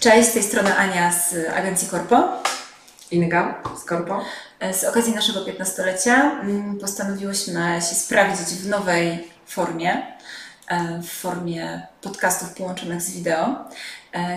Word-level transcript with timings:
Cześć, 0.00 0.28
z 0.28 0.32
tej 0.32 0.42
strony 0.42 0.76
Ania 0.76 1.12
z 1.12 1.34
agencji 1.56 1.88
Corpo. 1.88 2.42
Inga 3.10 3.62
z 3.82 3.88
Corpo. 3.88 4.24
Z 4.72 4.84
okazji 4.84 5.14
naszego 5.14 5.44
15-lecia 5.44 6.40
mm, 6.40 6.78
postanowiłyśmy 6.78 7.80
się 7.90 7.94
sprawdzić 7.94 8.46
w 8.46 8.68
nowej 8.68 9.28
formie, 9.46 10.06
e, 10.68 11.00
w 11.02 11.08
formie 11.10 11.86
podcastów 12.02 12.54
połączonych 12.54 13.02
z 13.02 13.10
wideo. 13.10 13.68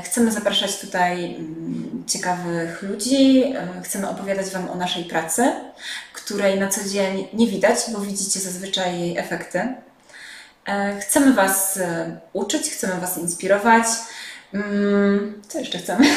Chcemy 0.03 0.31
zapraszać 0.31 0.79
tutaj 0.79 1.35
mm, 1.35 2.03
ciekawych 2.07 2.81
ludzi, 2.81 3.53
chcemy 3.83 4.09
opowiadać 4.09 4.49
Wam 4.49 4.69
o 4.69 4.75
naszej 4.75 5.03
pracy, 5.03 5.53
której 6.13 6.59
na 6.59 6.67
co 6.67 6.89
dzień 6.89 7.27
nie 7.33 7.47
widać, 7.47 7.77
bo 7.93 7.99
widzicie 7.99 8.39
zazwyczaj 8.39 8.99
jej 8.99 9.17
efekty. 9.17 9.75
Chcemy 11.01 11.33
Was 11.33 11.79
uczyć, 12.33 12.69
chcemy 12.69 13.01
Was 13.01 13.17
inspirować. 13.17 13.85
Mm, 14.53 15.41
co 15.47 15.59
jeszcze 15.59 15.77
chcemy? 15.77 16.05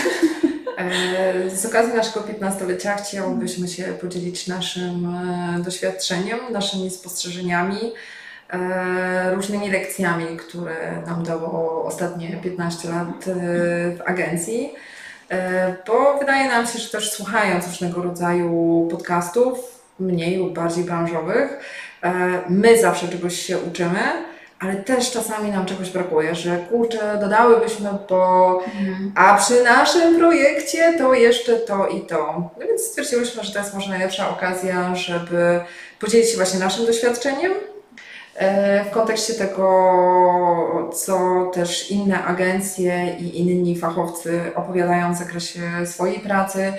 E, 0.78 1.50
z 1.50 1.66
okazji 1.66 1.94
naszego 1.94 2.20
15-lecia 2.26 2.96
chciałbyśmy 2.96 3.68
się 3.68 3.84
podzielić 3.84 4.46
naszym 4.46 5.06
e, 5.06 5.62
doświadczeniem, 5.62 6.38
naszymi 6.50 6.90
spostrzeżeniami, 6.90 7.92
e, 8.50 9.34
różnymi 9.34 9.70
lekcjami, 9.70 10.36
które 10.36 11.02
nam 11.06 11.24
dało 11.24 11.84
ostatnie 11.84 12.36
15 12.42 12.88
lat 12.88 13.24
w 13.96 14.00
agencji. 14.04 14.74
Bo 15.86 16.18
wydaje 16.18 16.48
nam 16.48 16.66
się, 16.66 16.78
że 16.78 16.88
też 16.88 17.12
słuchając 17.12 17.66
różnego 17.66 18.02
rodzaju 18.02 18.88
podcastów, 18.90 19.58
mniej 20.00 20.36
lub 20.36 20.54
bardziej 20.54 20.84
branżowych, 20.84 21.58
my 22.48 22.80
zawsze 22.80 23.08
czegoś 23.08 23.38
się 23.38 23.58
uczymy 23.58 24.00
ale 24.64 24.76
też 24.76 25.10
czasami 25.10 25.50
nam 25.50 25.66
czegoś 25.66 25.90
brakuje, 25.90 26.34
że 26.34 26.56
kurczę, 26.70 27.18
dodałybyśmy, 27.20 27.90
bo 28.08 28.60
mhm. 28.66 29.12
a 29.16 29.36
przy 29.36 29.62
naszym 29.62 30.16
projekcie 30.16 30.98
to 30.98 31.14
jeszcze 31.14 31.56
to 31.56 31.88
i 31.88 32.00
to. 32.00 32.50
No 32.60 32.66
więc 32.66 32.82
stwierdziłyśmy, 32.82 33.44
że 33.44 33.52
to 33.52 33.58
jest 33.58 33.74
może 33.74 33.90
najlepsza 33.90 34.30
okazja, 34.30 34.94
żeby 34.94 35.60
podzielić 36.00 36.30
się 36.30 36.36
właśnie 36.36 36.60
naszym 36.60 36.86
doświadczeniem 36.86 37.52
e, 38.34 38.84
w 38.84 38.90
kontekście 38.90 39.34
tego, 39.34 40.90
co 40.94 41.46
też 41.54 41.90
inne 41.90 42.24
agencje 42.24 43.16
i 43.18 43.40
inni 43.40 43.78
fachowcy 43.78 44.40
opowiadają 44.54 45.14
w 45.14 45.18
zakresie 45.18 45.60
swojej 45.86 46.20
pracy, 46.20 46.72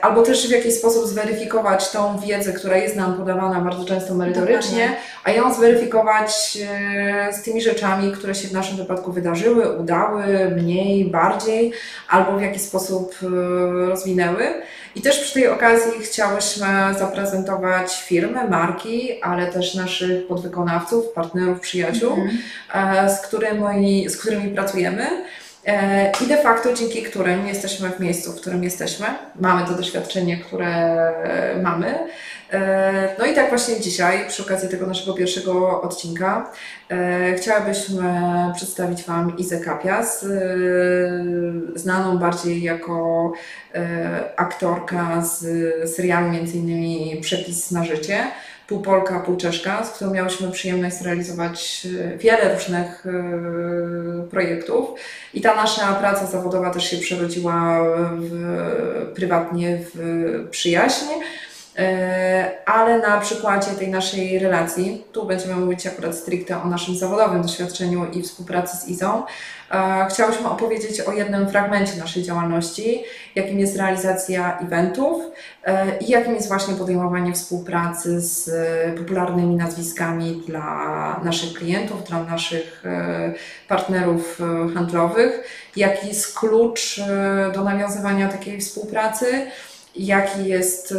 albo 0.00 0.22
też 0.22 0.48
w 0.48 0.50
jakiś 0.50 0.74
sposób 0.74 1.06
zweryfikować 1.06 1.90
tą 1.90 2.18
wiedzę, 2.18 2.52
która 2.52 2.76
jest 2.76 2.96
nam 2.96 3.14
podawana 3.14 3.60
bardzo 3.60 3.84
często 3.84 4.14
merytorycznie, 4.14 4.96
a 5.24 5.30
ją 5.30 5.54
zweryfikować 5.54 6.58
e, 6.70 7.32
z 7.32 7.42
tymi 7.42 7.62
rzeczami, 7.62 8.12
które 8.12 8.34
się 8.34 8.48
w 8.48 8.52
naszym 8.52 8.76
wypadku 8.76 9.12
wydarzyły, 9.12 9.76
udały, 9.78 10.24
mniej, 10.56 11.04
bardziej, 11.04 11.72
albo 12.08 12.38
w 12.38 12.42
jakiś 12.42 12.62
sposób 12.62 13.14
e, 13.22 13.26
rozwinęły. 13.86 14.44
I 14.94 15.02
też 15.02 15.20
przy 15.20 15.34
tej 15.34 15.48
okazji 15.48 15.92
chciałyśmy 16.00 16.66
zaprezentować 16.98 18.02
firmy, 18.02 18.48
marki, 18.48 19.22
ale 19.22 19.46
też 19.46 19.74
naszych 19.74 20.26
podwykonawców, 20.26 21.08
partnerów, 21.08 21.60
przyjaciół, 21.60 22.12
mm. 22.12 23.10
z, 23.10 23.20
którymi, 23.20 24.08
z 24.08 24.16
którymi 24.16 24.54
pracujemy. 24.54 25.24
E, 25.66 26.12
I 26.24 26.26
de 26.26 26.42
facto 26.42 26.72
dzięki 26.72 27.02
którym 27.02 27.46
jesteśmy 27.46 27.90
w 27.90 28.00
miejscu, 28.00 28.32
w 28.32 28.40
którym 28.40 28.64
jesteśmy, 28.64 29.06
mamy 29.40 29.66
to 29.66 29.74
doświadczenie, 29.74 30.36
które 30.36 31.12
mamy. 31.62 31.98
E, 32.52 33.16
no 33.18 33.26
i 33.26 33.34
tak 33.34 33.48
właśnie 33.48 33.80
dzisiaj, 33.80 34.28
przy 34.28 34.42
okazji 34.42 34.68
tego 34.68 34.86
naszego 34.86 35.14
pierwszego 35.14 35.82
odcinka, 35.82 36.50
e, 36.90 37.34
chciałabyśmy 37.34 38.04
przedstawić 38.54 39.02
Wam 39.02 39.38
Izę 39.38 39.60
Kapias, 39.60 40.26
znaną 41.74 42.18
bardziej 42.18 42.62
jako 42.62 43.32
aktorka 44.36 45.22
z 45.22 45.44
serialu 45.94 46.26
m.in. 46.26 47.20
Przepis 47.20 47.70
na 47.70 47.84
życie 47.84 48.24
pół 48.68 48.80
Polka, 48.80 49.20
pół 49.20 49.36
Czeszka, 49.36 49.84
z 49.84 49.90
którą 49.90 50.10
miałyśmy 50.10 50.50
przyjemność 50.50 50.98
zrealizować 50.98 51.86
e, 52.14 52.16
wiele 52.18 52.54
różnych 52.54 53.06
e, 53.06 53.12
projektów. 54.30 55.00
I 55.34 55.40
ta 55.40 55.54
nasza 55.54 55.92
praca 55.92 56.26
zawodowa 56.26 56.70
też 56.70 56.84
się 56.90 56.96
przerodziła 56.96 57.80
w, 58.18 59.12
prywatnie 59.14 59.78
w 59.94 60.48
przyjaźń. 60.50 61.04
E, 61.78 62.52
ale 62.66 62.98
na 62.98 63.20
przykładzie 63.20 63.70
tej 63.70 63.88
naszej 63.88 64.38
relacji, 64.38 65.04
tu 65.12 65.26
będziemy 65.26 65.56
mówić 65.56 65.86
akurat 65.86 66.14
stricte 66.14 66.62
o 66.62 66.66
naszym 66.68 66.96
zawodowym 66.96 67.42
doświadczeniu 67.42 68.10
i 68.10 68.22
współpracy 68.22 68.76
z 68.76 68.88
Izą, 68.88 69.22
e, 69.70 70.06
chciałyśmy 70.10 70.48
opowiedzieć 70.48 71.00
o 71.00 71.12
jednym 71.12 71.48
fragmencie 71.48 71.96
naszej 71.96 72.22
działalności, 72.22 73.04
jakim 73.34 73.58
jest 73.58 73.76
realizacja 73.76 74.58
eventów 74.58 75.22
e, 75.64 75.98
i 75.98 76.10
jakim 76.10 76.34
jest 76.34 76.48
właśnie 76.48 76.74
podejmowanie 76.74 77.32
współpracy 77.32 78.20
z 78.20 78.50
popularnymi 78.98 79.56
nazwiskami 79.56 80.42
dla 80.46 81.20
naszych 81.24 81.52
klientów, 81.52 82.04
dla 82.04 82.22
naszych 82.22 82.84
partnerów 83.68 84.38
handlowych, 84.74 85.44
jaki 85.76 86.08
jest 86.08 86.38
klucz 86.38 87.00
do 87.54 87.64
nawiązywania 87.64 88.28
takiej 88.28 88.60
współpracy 88.60 89.46
jaki 89.96 90.44
jest, 90.44 90.92
e, 90.92 90.96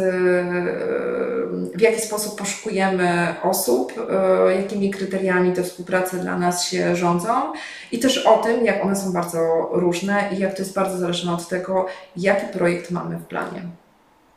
w 1.74 1.80
jaki 1.80 2.00
sposób 2.00 2.38
poszukujemy 2.38 3.34
osób, 3.42 3.92
e, 4.10 4.54
jakimi 4.54 4.90
kryteriami 4.90 5.52
te 5.52 5.62
współprace 5.62 6.16
dla 6.16 6.38
nas 6.38 6.64
się 6.64 6.96
rządzą 6.96 7.52
i 7.92 7.98
też 7.98 8.18
o 8.18 8.38
tym, 8.38 8.64
jak 8.64 8.84
one 8.84 8.96
są 8.96 9.12
bardzo 9.12 9.70
różne 9.72 10.28
i 10.32 10.38
jak 10.38 10.54
to 10.54 10.62
jest 10.62 10.74
bardzo 10.74 10.98
zależne 10.98 11.34
od 11.34 11.48
tego, 11.48 11.86
jaki 12.16 12.46
projekt 12.46 12.90
mamy 12.90 13.16
w 13.16 13.24
planie. 13.24 13.62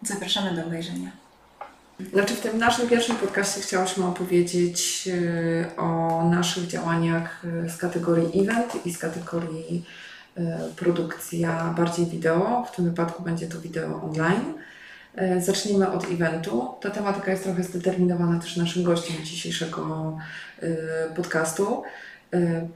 Zapraszamy 0.01 0.55
do 0.55 0.67
obejrzenia. 0.67 1.11
Znaczy 2.13 2.35
w 2.35 2.41
tym 2.41 2.57
naszym 2.57 2.89
pierwszym 2.89 3.15
podcaście 3.15 3.61
chciałyśmy 3.61 4.05
opowiedzieć 4.05 5.09
e, 5.11 5.81
o 5.81 6.23
naszych 6.31 6.67
działaniach 6.67 7.45
z 7.67 7.77
kategorii 7.77 8.41
event 8.41 8.85
i 8.85 8.93
z 8.93 8.97
kategorii 8.97 9.85
produkcja 10.75 11.73
bardziej 11.77 12.05
wideo, 12.05 12.65
w 12.71 12.75
tym 12.75 12.85
wypadku 12.85 13.23
będzie 13.23 13.47
to 13.47 13.61
wideo 13.61 14.01
online. 14.03 14.53
E, 15.15 15.41
zacznijmy 15.41 15.91
od 15.91 16.11
eventu. 16.11 16.67
Ta 16.81 16.89
tematyka 16.89 17.31
jest 17.31 17.43
trochę 17.43 17.63
zdeterminowana 17.63 18.39
też 18.39 18.57
naszym 18.57 18.83
gościem 18.83 19.25
dzisiejszego 19.25 20.17
e, 20.61 20.67
podcastu, 21.15 21.83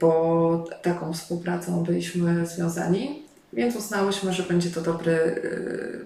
bo 0.00 0.64
taką 0.82 1.12
współpracą 1.12 1.84
byliśmy 1.84 2.46
związani, 2.46 3.22
więc 3.52 3.76
uznałyśmy, 3.76 4.32
że 4.32 4.42
będzie 4.42 4.70
to 4.70 4.80
dobry 4.80 5.42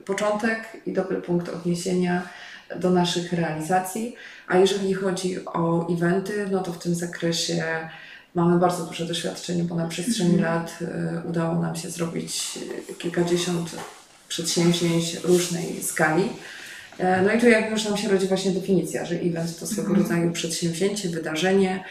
początek 0.05 0.59
i 0.87 0.93
dobry 0.93 1.23
punkt 1.23 1.49
odniesienia 1.49 2.23
do 2.77 2.91
naszych 2.91 3.33
realizacji. 3.33 4.17
A 4.49 4.59
jeżeli 4.59 4.95
chodzi 4.95 5.45
o 5.47 5.89
eventy, 5.93 6.47
no 6.51 6.63
to 6.63 6.73
w 6.73 6.79
tym 6.79 6.95
zakresie 6.95 7.89
Mamy 8.39 8.59
bardzo 8.59 8.85
duże 8.87 9.07
doświadczenie, 9.07 9.65
bo 9.65 9.75
na 9.75 9.89
przestrzeni 9.89 10.39
lat 10.39 10.79
y, 11.25 11.29
udało 11.29 11.63
nam 11.63 11.77
się 11.77 11.91
zrobić 11.91 12.59
kilkadziesiąt 12.99 13.77
przedsięwzięć 14.29 15.15
różnej 15.25 15.83
skali. 15.83 16.29
E, 16.99 17.23
no 17.23 17.33
i 17.33 17.41
tu 17.41 17.49
jak 17.49 17.71
już 17.71 17.85
nam 17.85 17.97
się 17.97 18.09
rodzi 18.09 18.27
właśnie 18.27 18.51
definicja, 18.51 19.05
że 19.05 19.15
event 19.15 19.59
to 19.59 19.67
swego 19.67 19.89
mm. 19.89 20.03
rodzaju 20.03 20.33
przedsięwzięcie, 20.33 21.09
wydarzenie, 21.09 21.85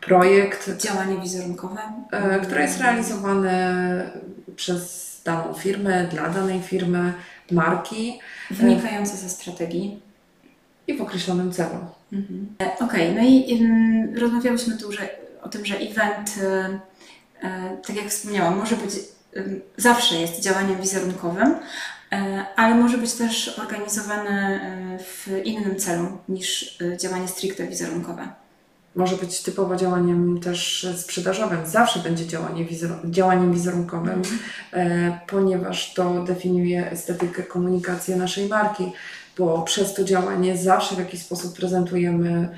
projekt. 0.00 0.76
Działanie 0.78 1.20
wizerunkowe. 1.20 1.80
E, 2.12 2.40
które 2.40 2.62
jest 2.62 2.80
realizowane 2.80 4.10
przez 4.56 5.12
daną 5.24 5.54
firmę, 5.54 6.08
dla 6.08 6.28
danej 6.30 6.60
firmy, 6.62 7.12
marki. 7.50 8.18
Wynikające 8.50 9.16
ze 9.16 9.28
strategii. 9.28 10.00
I 10.86 10.96
w 10.96 11.02
określonym 11.02 11.52
celu. 11.52 11.78
Mhm. 12.12 12.46
Okej, 12.58 13.10
okay, 13.10 13.14
no 13.14 13.28
i 13.28 13.62
um, 13.62 14.18
rozmawiałyśmy 14.18 14.78
tu, 14.78 14.92
że 14.92 15.23
o 15.44 15.48
tym, 15.48 15.66
że 15.66 15.76
event, 15.76 16.30
y, 16.36 17.46
y, 17.46 17.50
tak 17.86 17.96
jak 17.96 18.08
wspomniałam, 18.08 18.58
może 18.58 18.76
być 18.76 18.94
y, 19.36 19.60
zawsze 19.76 20.14
jest 20.14 20.40
działaniem 20.40 20.80
wizerunkowym, 20.80 21.54
ale 22.56 22.74
może 22.74 22.98
być 22.98 23.12
też 23.12 23.58
organizowany 23.58 24.60
w 24.98 25.40
innym 25.44 25.76
celu 25.76 26.18
niż 26.28 26.78
działanie 27.00 27.28
stricte 27.28 27.66
wizerunkowe. 27.66 28.28
Może 28.94 29.16
być 29.16 29.42
typowo 29.42 29.76
działaniem 29.76 30.40
też 30.40 30.86
sprzedażowym. 30.96 31.66
Zawsze 31.66 31.98
będzie 31.98 32.26
działanie 32.26 32.64
wizer- 32.64 33.10
działaniem 33.10 33.52
wizerunkowym, 33.52 34.22
mm. 34.72 35.18
ponieważ 35.26 35.94
to 35.94 36.24
definiuje 36.24 36.90
estetykę 36.90 37.42
komunikacji 37.42 38.16
naszej 38.16 38.48
marki, 38.48 38.92
bo 39.38 39.62
przez 39.62 39.94
to 39.94 40.04
działanie 40.04 40.56
zawsze 40.56 40.94
w 40.94 40.98
jakiś 40.98 41.22
sposób 41.22 41.56
prezentujemy 41.56 42.48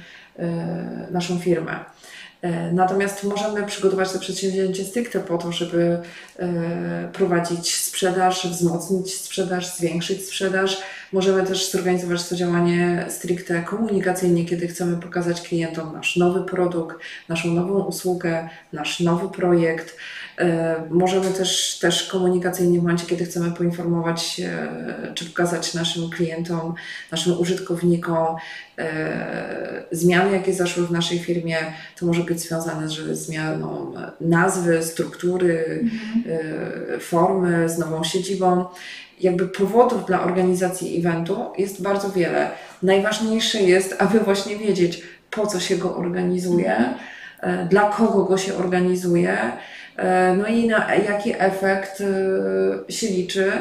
naszą 1.11 1.38
firmę. 1.38 1.84
E, 2.43 2.73
natomiast 2.73 3.25
możemy 3.25 3.67
przygotować 3.67 4.12
to 4.12 4.19
przedsięwzięcie 4.19 4.84
stricte 4.84 5.20
po 5.20 5.38
to, 5.38 5.52
żeby 5.52 5.99
e, 6.38 7.08
prowadzić 7.12 7.75
sprzedaż, 7.75 8.46
wzmocnić 8.46 9.14
sprzedaż, 9.14 9.76
zwiększyć 9.76 10.26
sprzedaż, 10.26 10.82
Możemy 11.12 11.46
też 11.46 11.70
zorganizować 11.70 12.28
to 12.28 12.37
działanie 12.37 13.06
stricte 13.08 13.62
komunikacyjnie, 13.62 14.44
kiedy 14.44 14.69
chcemy 14.69 14.96
pokazać 14.96 15.40
klientom 15.40 15.93
nasz 15.93 16.17
nowy 16.17 16.44
produkt, 16.44 16.96
naszą 17.28 17.55
nową 17.55 17.84
usługę, 17.84 18.49
nasz 18.73 19.00
nowy 19.00 19.28
projekt. 19.28 19.96
E, 20.38 20.83
możemy 20.91 21.31
też, 21.31 21.79
też 21.79 22.03
komunikacyjnie 22.03 22.79
w 22.81 22.83
momencie, 22.83 23.06
kiedy 23.06 23.25
chcemy 23.25 23.50
poinformować 23.50 24.41
czy 25.15 25.25
pokazać 25.25 25.75
naszym 25.75 26.11
klientom, 26.11 26.75
naszym 27.12 27.41
użytkownikom 27.41 28.37
e, 28.79 29.83
zmiany, 29.93 30.33
jakie 30.33 30.53
zaszły 30.53 30.87
w 30.87 30.91
naszej 30.91 31.19
firmie. 31.19 31.56
To 31.99 32.06
może 32.06 32.25
być 32.25 32.41
związane 32.41 32.88
z 32.88 33.19
zmianą 33.19 33.93
nazwy, 34.21 34.83
struktury, 34.83 35.81
mhm. 35.83 37.00
formy, 37.00 37.69
z 37.69 37.79
nową 37.79 38.05
siedzibą. 38.05 38.65
Jakby 39.21 39.49
powodów 39.49 40.06
dla 40.06 40.23
organizacji 40.23 40.99
eventu 40.99 41.37
jest 41.59 41.83
bardzo 41.83 42.11
wiele. 42.11 42.50
Najważniejsze 42.83 43.62
jest, 43.62 43.97
aby 43.99 44.21
właśnie 44.21 44.56
wiedzieć, 44.56 45.03
po 45.31 45.47
co 45.47 45.61
się 45.61 45.77
go 45.77 45.97
organizuje, 45.97 46.77
mhm. 46.77 47.69
dla 47.69 47.91
kogo 47.91 48.25
go 48.25 48.38
się 48.38 48.55
organizuje 48.55 49.53
no 50.37 50.46
i 50.46 50.69
na 50.69 50.94
jaki 50.94 51.34
efekt 51.38 52.00
e, 52.00 52.93
się 52.93 53.06
liczy. 53.06 53.52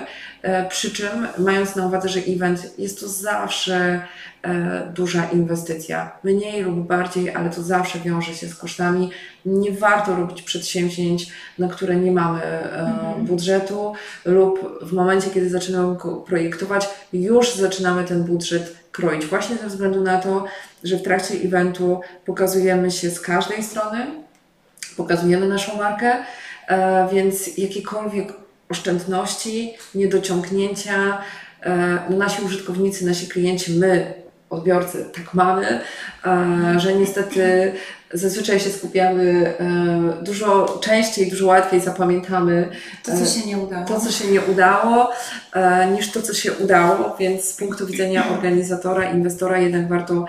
E, 0.42 0.70
przy 0.70 0.92
czym, 0.92 1.28
mając 1.38 1.76
na 1.76 1.88
uwadze, 1.88 2.10
że 2.10 2.20
event 2.20 2.80
jest 2.80 3.00
to 3.00 3.08
zawsze 3.08 4.02
duża 4.94 5.26
inwestycja, 5.34 6.12
mniej 6.24 6.64
lub 6.64 6.88
bardziej, 6.88 7.36
ale 7.36 7.50
to 7.50 7.64
zawsze 7.64 8.00
wiąże 8.00 8.34
się 8.34 8.48
z 8.48 8.56
kosztami. 8.56 9.12
Nie 9.46 9.72
warto 9.72 10.16
robić 10.16 10.42
przedsięwzięć, 10.42 11.32
na 11.60 11.68
które 11.68 11.96
nie 11.96 12.12
mamy 12.12 12.42
mhm. 12.44 13.26
budżetu, 13.26 13.94
lub 14.26 14.80
w 14.82 14.94
momencie, 14.94 15.30
kiedy 15.30 15.50
zaczynamy 15.50 15.96
projektować, 16.26 16.90
już 17.14 17.56
zaczynamy 17.56 18.04
ten 18.04 18.24
budżet 18.24 18.76
kroić. 18.92 19.26
Właśnie 19.26 19.56
ze 19.56 19.68
względu 19.68 20.02
na 20.02 20.18
to, 20.18 20.46
że 20.84 20.98
w 20.98 21.04
trakcie 21.04 21.34
eventu 21.34 22.02
pokazujemy 22.26 22.92
się 22.92 23.10
z 23.10 23.22
każdej 23.22 23.64
strony, 23.64 24.25
pokazujemy 24.98 25.48
naszą 25.48 25.78
markę, 25.78 26.16
e, 26.68 27.08
więc 27.14 27.58
jakiekolwiek 27.58 28.34
oszczędności, 28.70 29.74
niedociągnięcia, 29.96 31.18
e, 31.62 32.00
nasi 32.10 32.46
użytkownicy, 32.46 33.06
nasi 33.06 33.28
klienci, 33.28 33.80
my, 33.80 34.25
odbiorcy, 34.56 35.06
tak 35.16 35.34
mamy, 35.34 35.80
e, 36.26 36.80
że 36.80 36.96
niestety 36.96 37.74
zazwyczaj 38.14 38.60
się 38.60 38.70
skupiamy 38.70 39.54
e, 39.60 40.24
dużo 40.24 40.80
częściej, 40.82 41.30
dużo 41.30 41.46
łatwiej 41.48 41.82
zapamiętamy 41.82 42.70
to, 43.04 43.12
co 43.12 43.24
e, 43.24 43.26
się 43.26 43.48
nie 43.48 43.58
udało, 43.58 43.86
to, 43.86 44.00
co 44.00 44.12
się 44.12 44.28
nie 44.32 44.42
udało 44.42 45.12
niż 45.96 46.12
to, 46.12 46.22
co 46.22 46.34
się 46.34 46.54
udało, 46.54 47.16
więc 47.20 47.44
z 47.44 47.54
punktu 47.54 47.88
widzenia 47.88 48.28
organizatora, 48.36 49.12
inwestora 49.12 49.58
jednak 49.58 49.88
warto 49.90 50.26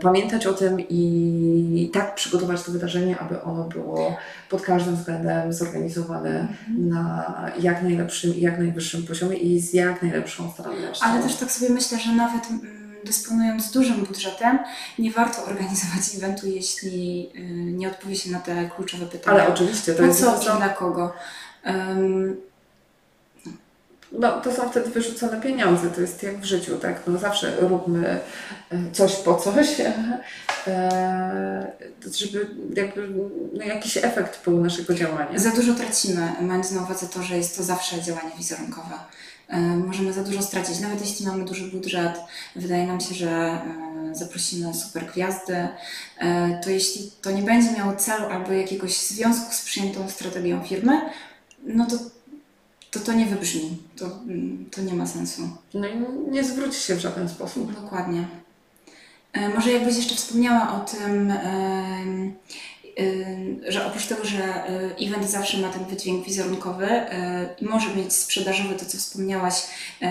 pamiętać 0.00 0.46
o 0.46 0.52
tym 0.52 0.80
i 0.80 1.90
tak 1.92 2.14
przygotować 2.14 2.62
to 2.62 2.72
wydarzenie, 2.72 3.18
aby 3.18 3.42
ono 3.42 3.64
było 3.64 4.16
pod 4.50 4.62
każdym 4.62 4.96
względem 4.96 5.52
zorganizowane 5.52 6.40
mhm. 6.40 6.88
na 6.88 7.50
jak 7.60 7.82
najlepszym 7.82 8.34
i 8.34 8.40
jak 8.40 8.58
najwyższym 8.58 9.02
poziomie 9.02 9.36
i 9.36 9.60
z 9.60 9.72
jak 9.72 10.02
najlepszą 10.02 10.52
starannością. 10.52 11.06
Ale 11.06 11.22
też 11.22 11.36
tak 11.36 11.50
sobie 11.50 11.72
myślę, 11.72 11.98
że 11.98 12.12
nawet 12.12 12.50
mm, 12.50 12.85
dysponując 13.06 13.70
dużym 13.70 14.04
budżetem, 14.04 14.58
nie 14.98 15.10
warto 15.10 15.44
organizować 15.44 16.02
eventu, 16.16 16.46
jeśli 16.46 17.30
y, 17.34 17.40
nie 17.72 17.88
odpowie 17.88 18.16
się 18.16 18.30
na 18.30 18.40
te 18.40 18.70
kluczowe 18.76 19.06
pytania. 19.06 19.42
Ale 19.42 19.54
oczywiście, 19.54 19.92
to 19.92 19.98
po 19.98 20.04
jest 20.04 20.20
co 20.20 20.54
i 20.54 20.56
dla 20.56 20.68
kogo. 20.68 21.12
Um, 21.66 22.36
no, 24.18 24.40
to 24.40 24.52
są 24.52 24.68
wtedy 24.70 24.90
wyrzucone 24.90 25.40
pieniądze, 25.40 25.90
to 25.90 26.00
jest 26.00 26.22
jak 26.22 26.40
w 26.40 26.44
życiu, 26.44 26.76
tak? 26.76 27.02
No, 27.06 27.18
zawsze 27.18 27.56
róbmy 27.60 28.08
e, 28.08 28.20
coś 28.92 29.16
po 29.16 29.34
coś, 29.34 29.80
e, 30.66 31.72
żeby 32.14 32.46
jakby 32.74 33.08
no, 33.52 33.64
jakiś 33.64 33.96
efekt 33.96 34.44
był 34.44 34.60
naszego 34.60 34.94
działania. 34.94 35.38
Za 35.38 35.50
dużo 35.50 35.74
tracimy, 35.74 36.32
mając 36.40 36.72
na 36.72 36.82
uwadze 36.82 37.06
to, 37.06 37.22
że 37.22 37.36
jest 37.36 37.56
to 37.56 37.62
zawsze 37.62 38.02
działanie 38.02 38.30
wizerunkowe. 38.38 38.94
E, 39.48 39.60
możemy 39.60 40.12
za 40.12 40.22
dużo 40.22 40.42
stracić. 40.42 40.80
Nawet 40.80 41.00
jeśli 41.00 41.26
mamy 41.26 41.44
duży 41.44 41.70
budżet, 41.70 42.20
wydaje 42.56 42.86
nam 42.86 43.00
się, 43.00 43.14
że 43.14 43.60
zaprosimy 44.12 44.74
super 44.74 45.06
gwiazdy, 45.06 45.68
to 46.64 46.70
jeśli 46.70 47.10
to 47.22 47.30
nie 47.30 47.42
będzie 47.42 47.72
miało 47.72 47.96
celu 47.96 48.26
albo 48.26 48.52
jakiegoś 48.52 48.96
związku 48.96 49.54
z 49.54 49.62
przyjętą 49.62 50.10
strategią 50.10 50.62
firmy, 50.64 51.00
no 51.66 51.86
to 51.86 51.96
to, 52.98 53.04
to 53.04 53.12
nie 53.12 53.26
wybrzmi. 53.26 53.76
To, 53.96 54.10
to 54.70 54.82
nie 54.82 54.94
ma 54.94 55.06
sensu. 55.06 55.42
No 55.74 55.88
i 55.88 55.92
nie 56.30 56.44
zwróci 56.44 56.80
się 56.80 56.94
w 56.94 57.00
żaden 57.00 57.28
sposób. 57.28 57.74
Dokładnie. 57.82 58.24
Może 59.54 59.72
jakbyś 59.72 59.96
jeszcze 59.96 60.14
wspomniała 60.14 60.74
o 60.74 60.80
tym, 60.80 61.32
że 63.68 63.86
oprócz 63.86 64.06
tego, 64.06 64.24
że 64.24 64.70
y, 65.00 65.06
event 65.06 65.30
zawsze 65.30 65.58
ma 65.58 65.68
ten 65.68 65.84
wydźwięk 65.84 66.26
wizerunkowy 66.26 66.88
i 67.60 67.64
może 67.64 67.94
mieć 67.94 68.12
sprzedażowy, 68.12 68.74
to 68.74 68.84
co 68.84 68.98
wspomniałaś, 68.98 69.54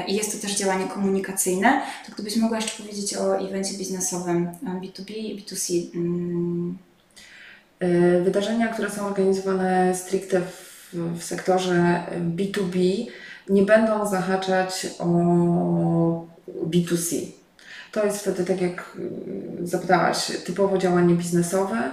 i 0.07 0.15
jest 0.15 0.31
to 0.31 0.47
też 0.47 0.57
działanie 0.57 0.87
komunikacyjne, 0.87 1.81
to 2.05 2.11
gdybyś 2.13 2.35
mogła 2.35 2.57
jeszcze 2.57 2.83
powiedzieć 2.83 3.17
o 3.17 3.37
evencie 3.37 3.77
biznesowym 3.77 4.49
B2B 4.63 5.11
i 5.11 5.43
B2C. 5.43 5.95
Mm. 5.95 6.77
Wydarzenia, 8.23 8.67
które 8.67 8.89
są 8.89 9.07
organizowane 9.07 9.95
stricte 9.95 10.41
w, 10.41 10.64
w 10.95 11.23
sektorze 11.23 12.03
B2B, 12.35 13.05
nie 13.49 13.63
będą 13.63 14.09
zahaczać 14.09 14.87
o 14.99 15.05
B2C. 16.47 17.15
To 17.91 18.05
jest 18.05 18.19
wtedy, 18.19 18.45
tak 18.45 18.61
jak 18.61 18.97
zapytałaś, 19.63 20.31
typowo 20.45 20.77
działanie 20.77 21.15
biznesowe. 21.15 21.91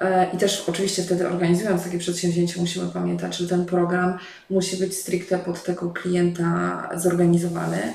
E, 0.00 0.30
I 0.34 0.38
też 0.38 0.64
oczywiście 0.68 1.02
wtedy 1.02 1.28
organizując 1.28 1.84
takie 1.84 1.98
przedsięwzięcie 1.98 2.60
musimy 2.60 2.88
pamiętać, 2.88 3.36
że 3.36 3.48
ten 3.48 3.64
program 3.64 4.18
musi 4.50 4.76
być 4.76 4.96
stricte 4.96 5.38
pod 5.38 5.64
tego 5.64 5.90
klienta 5.90 6.88
zorganizowany. 6.96 7.94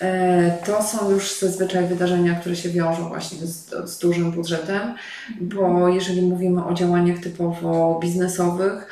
E, 0.00 0.58
to 0.66 0.82
są 0.82 1.10
już 1.10 1.38
zazwyczaj 1.38 1.86
wydarzenia, 1.86 2.34
które 2.34 2.56
się 2.56 2.68
wiążą 2.68 3.08
właśnie 3.08 3.38
z, 3.46 3.90
z, 3.90 3.98
dużym 3.98 4.32
budżetem, 4.32 4.94
bo 5.40 5.88
jeżeli 5.88 6.22
mówimy 6.22 6.64
o 6.64 6.74
działaniach 6.74 7.18
typowo 7.18 7.98
biznesowych, 8.02 8.88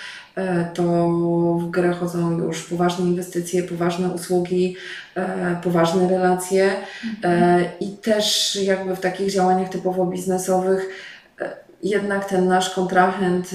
to 0.75 1.09
w 1.59 1.71
grę 1.71 1.93
chodzą 1.93 2.39
już 2.39 2.63
poważne 2.63 3.05
inwestycje, 3.05 3.63
poważne 3.63 4.09
usługi, 4.09 4.77
poważne 5.63 6.09
relacje 6.09 6.71
i 7.81 7.89
też 7.97 8.59
jakby 8.63 8.97
w 8.97 9.01
takich 9.01 9.33
działaniach 9.33 9.69
typowo 9.69 10.07
biznesowych 10.07 10.89
jednak 11.83 12.25
ten 12.25 12.49
nasz 12.49 12.71
kontrahent, 12.71 13.51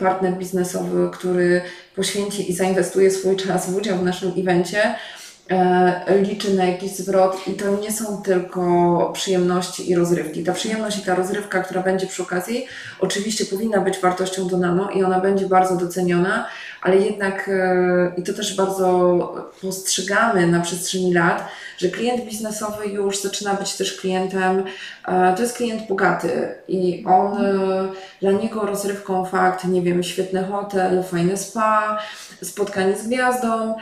partner 0.00 0.32
biznesowy, 0.32 1.10
który 1.12 1.62
poświęci 1.96 2.50
i 2.50 2.54
zainwestuje 2.54 3.10
swój 3.10 3.36
czas 3.36 3.70
w 3.70 3.76
udział 3.76 3.98
w 3.98 4.04
naszym 4.04 4.32
evencie, 4.38 4.84
e, 4.84 4.94
liczy 6.22 6.54
na 6.54 6.64
jakiś 6.64 6.92
zwrot 6.92 7.48
i 7.48 7.54
to 7.54 7.76
nie 7.76 7.92
są 7.92 8.22
tylko 8.22 9.10
przyjemności 9.14 9.90
i 9.90 9.94
rozrywki. 9.94 10.44
Ta 10.44 10.52
przyjemność 10.52 10.98
i 10.98 11.02
ta 11.02 11.14
rozrywka, 11.14 11.62
która 11.62 11.82
będzie 11.82 12.06
przy 12.06 12.22
okazji, 12.22 12.66
oczywiście 13.00 13.44
powinna 13.44 13.80
być 13.80 13.98
wartością 13.98 14.48
dodaną 14.48 14.88
i 14.88 15.02
ona 15.02 15.20
będzie 15.20 15.46
bardzo 15.46 15.76
doceniona, 15.76 16.46
ale 16.84 16.96
jednak 16.96 17.48
e, 17.48 18.12
i 18.16 18.22
to 18.22 18.32
też 18.32 18.56
bardzo 18.56 19.18
postrzegamy 19.62 20.46
na 20.46 20.60
przestrzeni 20.60 21.14
lat, 21.14 21.48
że 21.78 21.88
klient 21.88 22.24
biznesowy 22.24 22.86
już 22.86 23.22
zaczyna 23.22 23.54
być 23.54 23.74
też 23.74 23.96
klientem, 23.96 24.64
e, 25.08 25.34
to 25.36 25.42
jest 25.42 25.56
klient 25.56 25.88
bogaty 25.88 26.54
i 26.68 27.04
on, 27.06 27.44
e, 27.44 27.88
dla 28.20 28.32
niego 28.32 28.66
rozrywką 28.66 29.24
fakt, 29.24 29.64
nie 29.64 29.82
wiem, 29.82 30.02
świetny 30.02 30.44
hotel, 30.44 31.02
fajne 31.02 31.36
spa, 31.36 31.98
spotkanie 32.42 32.96
z 32.96 33.06
gwiazdą, 33.06 33.74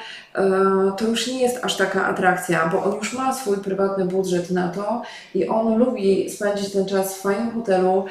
to 0.99 1.05
już 1.05 1.27
nie 1.27 1.43
jest 1.43 1.65
aż 1.65 1.77
taka 1.77 2.07
atrakcja, 2.07 2.69
bo 2.69 2.85
on 2.85 2.95
już 2.95 3.13
ma 3.13 3.35
swój 3.35 3.57
prywatny 3.57 4.05
budżet 4.05 4.51
na 4.51 4.69
to 4.69 5.03
i 5.35 5.49
on 5.49 5.79
lubi 5.79 6.31
spędzić 6.31 6.73
ten 6.73 6.87
czas 6.87 7.19
w 7.19 7.21
fajnym 7.21 7.51
hotelu, 7.51 8.07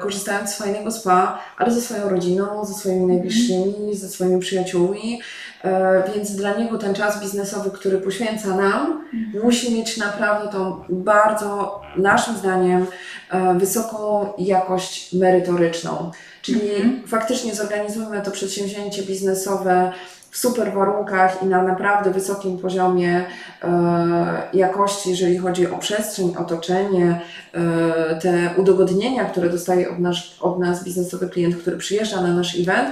korzystając 0.00 0.50
z 0.50 0.58
fajnego 0.58 0.90
spa, 0.90 1.38
ale 1.58 1.70
ze 1.70 1.80
swoją 1.80 2.08
rodziną, 2.08 2.64
ze 2.64 2.74
swoimi 2.74 3.06
najbliższymi, 3.06 3.87
ze 3.96 4.08
swoimi 4.08 4.40
przyjaciółmi, 4.40 5.20
e, 5.64 6.02
więc 6.14 6.36
dla 6.36 6.56
niego 6.56 6.78
ten 6.78 6.94
czas 6.94 7.20
biznesowy, 7.20 7.70
który 7.70 7.98
poświęca 7.98 8.48
nam, 8.48 9.04
mhm. 9.14 9.44
musi 9.44 9.74
mieć 9.74 9.96
naprawdę 9.96 10.52
tą 10.52 10.84
bardzo, 10.88 11.80
naszym 11.96 12.36
zdaniem, 12.36 12.86
e, 13.30 13.54
wysoką 13.54 14.32
jakość 14.38 15.12
merytoryczną. 15.12 16.10
Czyli 16.42 16.70
mhm. 16.70 17.02
faktycznie 17.06 17.54
zorganizujemy 17.54 18.22
to 18.22 18.30
przedsięwzięcie 18.30 19.02
biznesowe 19.02 19.92
w 20.30 20.38
super 20.38 20.72
warunkach 20.72 21.42
i 21.42 21.46
na 21.46 21.62
naprawdę 21.62 22.10
wysokim 22.10 22.58
poziomie 22.58 23.24
e, 23.62 24.48
jakości, 24.52 25.10
jeżeli 25.10 25.38
chodzi 25.38 25.70
o 25.70 25.78
przestrzeń, 25.78 26.34
otoczenie, 26.38 27.20
e, 27.54 28.18
te 28.22 28.50
udogodnienia, 28.56 29.24
które 29.24 29.50
dostaje 29.50 29.90
od 29.90 29.96
od 30.40 30.58
nas 30.58 30.84
biznesowy 30.84 31.28
klient, 31.28 31.56
który 31.56 31.76
przyjeżdża 31.76 32.20
na 32.20 32.34
nasz 32.34 32.58
event 32.60 32.88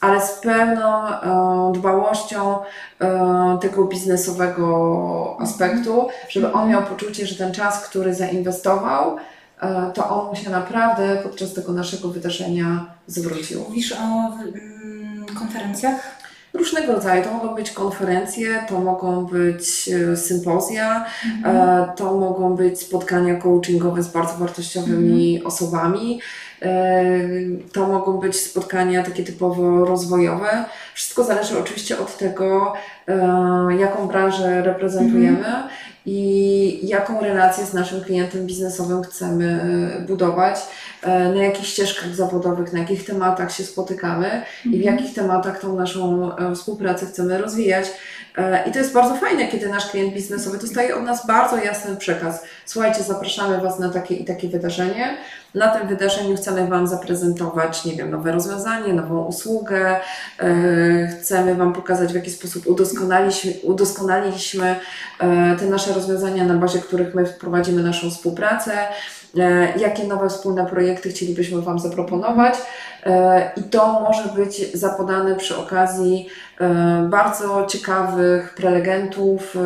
ale 0.00 0.26
z 0.26 0.30
pełną 0.32 1.08
e, 1.08 1.72
dbałością 1.74 2.58
e, 3.00 3.58
tego 3.60 3.84
biznesowego 3.84 5.36
aspektu, 5.40 6.08
żeby 6.28 6.52
on 6.52 6.68
miał 6.68 6.82
poczucie, 6.82 7.26
że 7.26 7.34
ten 7.34 7.54
czas, 7.54 7.88
który 7.88 8.14
zainwestował, 8.14 9.16
e, 9.60 9.92
to 9.94 10.08
on 10.08 10.28
mu 10.28 10.36
się 10.36 10.50
naprawdę 10.50 11.16
podczas 11.22 11.54
tego 11.54 11.72
naszego 11.72 12.08
wydarzenia 12.08 12.86
zwrócił. 13.06 13.60
Mówisz 13.68 13.92
o 13.92 13.96
mm, 13.96 15.26
konferencjach? 15.38 16.16
Różnego 16.56 16.92
rodzaju. 16.92 17.24
To 17.24 17.32
mogą 17.32 17.54
być 17.54 17.70
konferencje, 17.70 18.64
to 18.68 18.80
mogą 18.80 19.26
być 19.26 19.88
e, 19.88 20.16
sympozja, 20.16 21.04
e, 21.44 21.88
to 21.96 22.16
mogą 22.16 22.56
być 22.56 22.80
spotkania 22.80 23.34
coachingowe 23.34 24.02
z 24.02 24.08
bardzo 24.08 24.36
wartościowymi 24.36 25.44
osobami, 25.44 26.20
e, 26.20 26.22
to 27.72 27.86
mogą 27.86 28.18
być 28.18 28.36
spotkania 28.40 29.02
takie 29.02 29.24
typowo 29.24 29.84
rozwojowe. 29.84 30.64
Wszystko 30.94 31.24
zależy 31.24 31.58
oczywiście 31.58 31.98
od 31.98 32.16
tego, 32.16 32.72
e, 33.08 33.68
jaką 33.78 34.08
branżę 34.08 34.62
reprezentujemy 34.62 35.46
i 36.06 36.88
jaką 36.88 37.20
relację 37.20 37.66
z 37.66 37.72
naszym 37.72 38.04
klientem 38.04 38.46
biznesowym 38.46 39.02
chcemy 39.02 39.60
e, 39.96 40.00
budować, 40.00 40.56
e, 41.02 41.28
na 41.28 41.44
jakich 41.44 41.66
ścieżkach 41.66 42.14
zawodowych, 42.14 42.72
na 42.72 42.78
jakich 42.78 43.04
tematach 43.04 43.52
się 43.52 43.64
spotykamy 43.64 44.42
i 44.64 44.78
w 44.78 44.82
jakich 44.82 45.14
tematach 45.14 45.60
tą 45.60 45.76
naszą 45.76 46.30
współpracę 46.54 47.06
chcemy 47.06 47.38
rozwijać. 47.38 47.86
I 48.66 48.72
to 48.72 48.78
jest 48.78 48.92
bardzo 48.92 49.14
fajne, 49.14 49.48
kiedy 49.48 49.68
nasz 49.68 49.90
klient 49.90 50.14
biznesowy 50.14 50.58
dostaje 50.58 50.96
od 50.96 51.02
nas 51.02 51.26
bardzo 51.26 51.56
jasny 51.56 51.96
przekaz. 51.96 52.42
Słuchajcie, 52.66 53.02
zapraszamy 53.02 53.60
Was 53.60 53.78
na 53.78 53.88
takie 53.88 54.14
i 54.14 54.24
takie 54.24 54.48
wydarzenie. 54.48 55.16
Na 55.56 55.68
tym 55.68 55.88
wydarzeniu 55.88 56.36
chcemy 56.36 56.66
Wam 56.66 56.86
zaprezentować, 56.86 57.84
nie 57.84 57.92
wiem, 57.92 58.10
nowe 58.10 58.32
rozwiązanie, 58.32 58.92
nową 58.92 59.24
usługę. 59.24 59.96
E, 60.40 61.06
Chcemy 61.06 61.54
Wam 61.54 61.72
pokazać, 61.72 62.12
w 62.12 62.14
jaki 62.14 62.30
sposób 62.30 62.64
udoskonaliliśmy 63.64 64.76
e, 65.20 65.56
te 65.56 65.66
nasze 65.66 65.92
rozwiązania, 65.92 66.44
na 66.44 66.54
bazie 66.54 66.78
których 66.78 67.14
my 67.14 67.24
prowadzimy 67.24 67.82
naszą 67.82 68.10
współpracę. 68.10 68.72
E, 69.38 69.78
Jakie 69.78 70.04
nowe 70.04 70.28
wspólne 70.28 70.66
projekty 70.66 71.08
chcielibyśmy 71.08 71.62
Wam 71.62 71.78
zaproponować. 71.78 72.54
I 73.56 73.62
to 73.62 74.00
może 74.00 74.28
być 74.28 74.72
zapodane 74.72 75.36
przy 75.36 75.56
okazji 75.56 76.28
bardzo 77.08 77.66
ciekawych 77.66 78.54
prelegentów, 78.54 79.56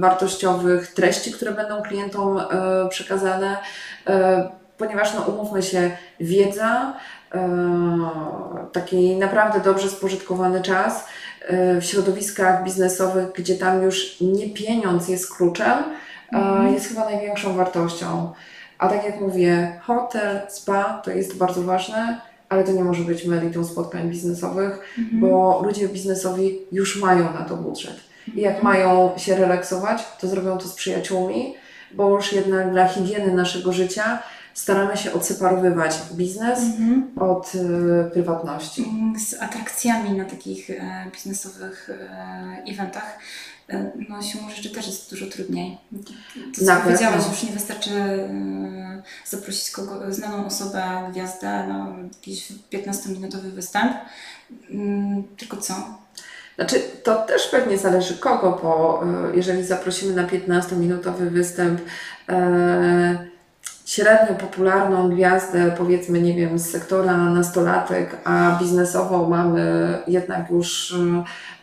wartościowych 0.00 0.94
treści, 0.94 1.32
które 1.32 1.52
będą 1.52 1.82
klientom 1.82 2.40
przekazane, 2.88 3.56
ponieważ 4.78 5.14
no, 5.14 5.20
umówmy 5.20 5.62
się, 5.62 5.90
wiedza, 6.20 6.94
e, 7.34 7.48
taki 8.72 9.16
naprawdę 9.16 9.60
dobrze 9.60 9.88
spożytkowany 9.88 10.62
czas 10.62 11.06
e, 11.40 11.80
w 11.80 11.84
środowiskach 11.84 12.64
biznesowych, 12.64 13.32
gdzie 13.32 13.54
tam 13.54 13.82
już 13.82 14.20
nie 14.20 14.50
pieniądz 14.50 15.08
jest 15.08 15.36
kluczem, 15.36 15.84
e, 16.32 16.72
jest 16.72 16.88
chyba 16.88 17.04
największą 17.04 17.54
wartością. 17.56 18.32
A 18.78 18.88
tak 18.88 19.04
jak 19.04 19.20
mówię, 19.20 19.80
hotel, 19.82 20.40
spa 20.48 21.02
to 21.04 21.10
jest 21.10 21.36
bardzo 21.36 21.62
ważne, 21.62 22.20
ale 22.48 22.64
to 22.64 22.72
nie 22.72 22.84
może 22.84 23.02
być 23.02 23.24
meritum 23.24 23.64
spotkań 23.64 24.10
biznesowych, 24.10 24.94
bo 25.12 25.62
ludzie 25.64 25.88
biznesowi 25.88 26.58
już 26.72 27.00
mają 27.00 27.32
na 27.32 27.44
to 27.44 27.56
budżet. 27.56 28.00
I 28.34 28.40
jak 28.40 28.62
mają 28.62 29.10
się 29.16 29.36
relaksować, 29.36 30.04
to 30.20 30.26
zrobią 30.26 30.58
to 30.58 30.68
z 30.68 30.74
przyjaciółmi, 30.74 31.54
bo 31.92 32.10
już 32.16 32.32
jednak 32.32 32.70
dla 32.70 32.88
higieny 32.88 33.34
naszego 33.34 33.72
życia 33.72 34.22
staramy 34.58 34.96
się 34.96 35.12
odseparowywać 35.12 35.94
biznes 36.12 36.60
od 37.16 37.54
y, 37.54 38.10
prywatności. 38.12 38.84
Mm, 38.84 39.18
Z 39.18 39.34
atrakcjami 39.34 40.10
na 40.12 40.24
takich 40.24 40.70
e, 40.70 41.06
biznesowych 41.12 41.90
e, 41.90 42.62
eventach 42.66 43.18
e, 43.68 43.90
no, 44.08 44.22
siłą 44.22 44.50
rzeczy 44.50 44.70
też 44.70 44.86
jest 44.86 45.10
dużo 45.10 45.26
trudniej. 45.26 45.78
To, 46.58 46.64
co 46.64 46.76
powiedziałaś, 46.76 47.22
już 47.30 47.42
nie 47.42 47.52
wystarczy 47.52 47.90
zaprosić 49.26 49.70
kogo, 49.70 50.00
znaną 50.08 50.46
osobę, 50.46 50.82
gwiazdę 51.10 51.46
na 51.46 51.94
jakiś 52.14 52.52
15-minutowy 52.72 53.50
występ. 53.50 53.92
Mm, 54.70 55.22
Tylko 55.36 55.56
co? 55.56 55.74
Znaczy, 56.56 56.82
to 57.02 57.14
też 57.14 57.46
pewnie 57.46 57.78
zależy 57.78 58.16
kogo, 58.16 58.60
bo 58.62 59.02
y, 59.32 59.36
jeżeli 59.36 59.64
zaprosimy 59.64 60.14
na 60.14 60.26
15-minutowy 60.26 61.28
występ 61.30 61.80
e, 62.28 63.28
średnio 63.88 64.34
popularną 64.34 65.10
gwiazdę, 65.10 65.72
powiedzmy, 65.78 66.20
nie 66.20 66.34
wiem, 66.34 66.58
z 66.58 66.70
sektora 66.70 67.16
nastolatek, 67.16 68.16
a 68.24 68.58
biznesowo 68.60 69.28
mamy 69.28 69.94
jednak 70.06 70.50
już 70.50 70.90
y, 70.90 70.96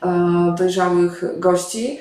e, 0.08 0.56
dojrzałych 0.58 1.24
gości, 1.40 2.00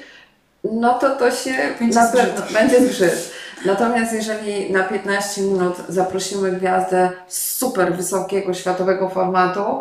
no 0.73 0.95
to 0.99 1.17
to 1.17 1.31
się 1.31 1.55
Będzie 1.81 1.95
na 2.01 2.07
zgrzyt. 2.07 2.31
pewno 2.31 2.61
będzie 2.61 2.87
zgrzyt. 2.89 3.31
Natomiast 3.65 4.13
jeżeli 4.13 4.73
na 4.73 4.83
15 4.83 5.43
minut 5.43 5.77
zaprosimy 5.89 6.53
gwiazdę 6.53 7.11
super 7.29 7.97
wysokiego 7.97 8.55
światowego 8.55 9.09
formatu, 9.09 9.81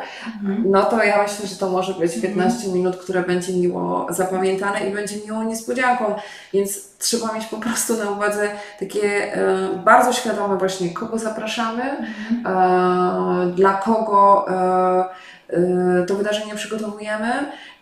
no 0.65 0.83
to 0.83 1.03
ja 1.03 1.23
myślę, 1.23 1.47
że 1.47 1.55
to 1.55 1.69
może 1.69 1.93
być 1.93 2.21
15 2.21 2.67
minut, 2.67 2.97
które 2.97 3.21
będzie 3.21 3.53
miło 3.53 4.07
zapamiętane 4.09 4.87
i 4.87 4.93
będzie 4.93 5.15
miłą 5.25 5.43
niespodzianką. 5.43 6.15
Więc 6.53 6.97
trzeba 6.97 7.33
mieć 7.33 7.45
po 7.45 7.57
prostu 7.57 7.97
na 7.97 8.11
uwadze 8.11 8.49
takie 8.79 9.33
e, 9.35 9.69
bardzo 9.85 10.13
świadome 10.13 10.57
właśnie, 10.57 10.89
kogo 10.89 11.19
zapraszamy, 11.19 11.83
e, 11.83 13.51
dla 13.55 13.73
kogo 13.73 14.45
e, 14.49 15.05
e, 15.49 16.05
to 16.07 16.15
wydarzenie 16.15 16.55
przygotowujemy, 16.55 17.31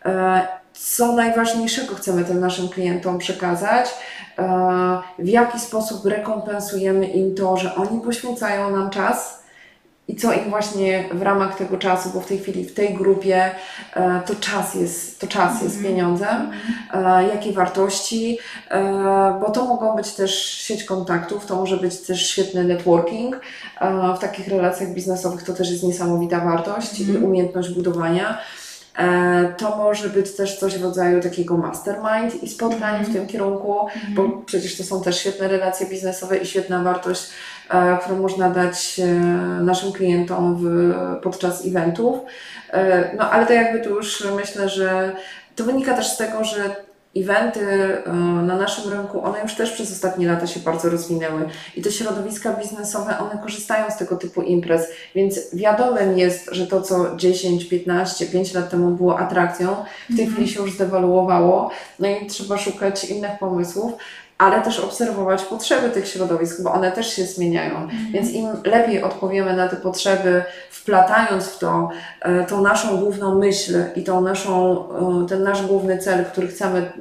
e, 0.05 0.61
co 0.84 1.12
najważniejszego 1.12 1.96
chcemy 1.96 2.26
tym 2.26 2.40
naszym 2.40 2.70
klientom 2.70 3.18
przekazać, 3.18 3.90
e, 4.38 5.02
w 5.20 5.28
jaki 5.28 5.60
sposób 5.60 6.06
rekompensujemy 6.06 7.08
im 7.08 7.36
to, 7.36 7.58
że 7.58 7.76
oni 7.76 8.02
poświęcają 8.02 8.78
nam 8.78 8.90
czas 8.90 9.42
i 10.08 10.16
co 10.16 10.34
im 10.34 10.50
właśnie 10.50 11.10
w 11.14 11.22
ramach 11.22 11.58
tego 11.58 11.78
czasu, 11.78 12.10
bo 12.14 12.22
w 12.22 12.26
tej 12.26 12.40
chwili 12.40 12.66
w 12.66 12.74
tej 12.74 12.94
grupie 12.94 13.52
e, 13.96 14.22
to 14.26 14.36
czas 14.36 14.76
jest, 14.76 15.22
to 15.22 15.28
czas 15.28 15.62
jest 15.62 15.84
pieniądzem, 15.84 16.52
e, 16.94 17.28
jakie 17.28 17.54
wartości, 17.54 18.38
bo 19.42 19.52
to 19.52 19.66
mogą 19.66 19.96
być 19.96 20.12
też 20.12 20.46
sieć 20.46 20.84
kontaktów, 20.84 21.46
to 21.46 21.56
może 21.56 21.78
być 21.78 21.98
też 21.98 22.30
świetny 22.30 22.64
networking. 22.64 23.40
W 24.16 24.20
takich 24.20 24.48
relacjach 24.48 24.90
biznesowych 24.90 25.44
to 25.44 25.54
też 25.54 25.72
jest 25.72 25.84
niesamowita 25.84 26.40
wartość 26.40 27.00
i 27.00 27.18
umiejętność 27.18 27.70
budowania. 27.70 28.38
E, 28.98 29.54
To 29.58 29.78
może 29.78 30.10
być 30.10 30.36
też 30.36 30.60
coś 30.60 30.78
w 30.78 30.84
rodzaju 30.84 31.22
takiego 31.22 31.58
mastermind 31.58 32.44
i 32.44 32.50
spotkań 32.50 33.06
w 33.06 33.14
tym 33.14 33.28
kierunku, 33.28 33.76
bo 34.10 34.30
przecież 34.46 34.78
to 34.78 34.84
są 34.84 35.04
też 35.04 35.20
świetne 35.20 35.48
relacje 35.48 35.88
biznesowe 35.88 36.38
i 36.38 36.46
świetna 36.46 36.84
wartość, 36.84 37.30
e, 37.70 37.98
którą 37.98 38.20
można 38.20 38.50
dać 38.50 39.00
e, 39.00 39.06
naszym 39.62 39.92
klientom 39.92 40.58
w, 40.58 40.94
podczas 41.24 41.66
eventów. 41.66 42.20
No 43.18 43.32
ale 43.32 43.46
to 43.46 43.54
jakby 43.54 43.80
tu 43.80 43.90
już 43.90 44.28
myślę, 44.36 44.70
że 44.70 45.16
to 45.56 45.64
wynika 45.64 45.94
też 45.94 46.08
z 46.08 46.18
tego, 46.18 46.44
że 46.44 46.76
eventy 47.15 47.60
e, 48.06 48.13
na 48.44 48.56
naszym 48.56 48.91
rynku, 48.91 49.24
one 49.24 49.41
już 49.41 49.56
też 49.56 49.72
przez 49.72 49.91
ostatnie 49.91 50.27
lata 50.27 50.48
się 50.48 50.60
bardzo 50.60 50.89
rozwinęły. 50.89 51.50
I 51.75 51.82
te 51.82 51.91
środowiska 51.91 52.53
biznesowe, 52.53 53.20
one 53.20 53.41
korzystają 53.44 53.91
z 53.91 53.98
tego 53.98 54.15
typu 54.15 54.41
imprez, 54.41 54.88
więc 55.15 55.56
wiadomym 55.56 56.18
jest, 56.18 56.50
że 56.51 56.68
to 56.68 56.82
co 56.82 57.15
10, 57.15 57.65
15, 57.65 58.25
5 58.25 58.53
lat 58.53 58.70
temu 58.70 58.91
było 58.91 59.20
atrakcją, 59.20 59.75
w 60.10 60.15
tej 60.18 60.27
chwili 60.27 60.48
się 60.48 60.62
już 60.62 60.74
zdewaluowało, 60.74 61.72
no 62.00 62.08
i 62.08 62.27
trzeba 62.27 62.58
szukać 62.58 63.03
innych 63.03 63.39
pomysłów, 63.39 63.94
ale 64.42 64.62
też 64.62 64.80
obserwować 64.80 65.44
potrzeby 65.44 65.90
tych 65.90 66.08
środowisk, 66.08 66.62
bo 66.62 66.72
one 66.74 66.92
też 66.92 67.16
się 67.16 67.26
zmieniają. 67.26 67.88
Więc 68.12 68.32
im 68.32 68.48
lepiej 68.64 69.04
odpowiemy 69.04 69.56
na 69.56 69.68
te 69.68 69.76
potrzeby, 69.76 70.44
wplatając 70.70 71.46
w 71.46 71.60
to 71.60 71.90
e, 72.22 72.46
tą 72.46 72.62
naszą 72.62 72.98
główną 72.98 73.40
myśl 73.40 73.84
i 73.96 74.04
tą 74.04 74.22
naszą, 74.22 74.86
e, 75.24 75.28
ten 75.28 75.44
nasz 75.44 75.66
główny 75.66 75.98
cel, 75.98 76.26
który 76.26 76.48
chcemy, 76.48 76.92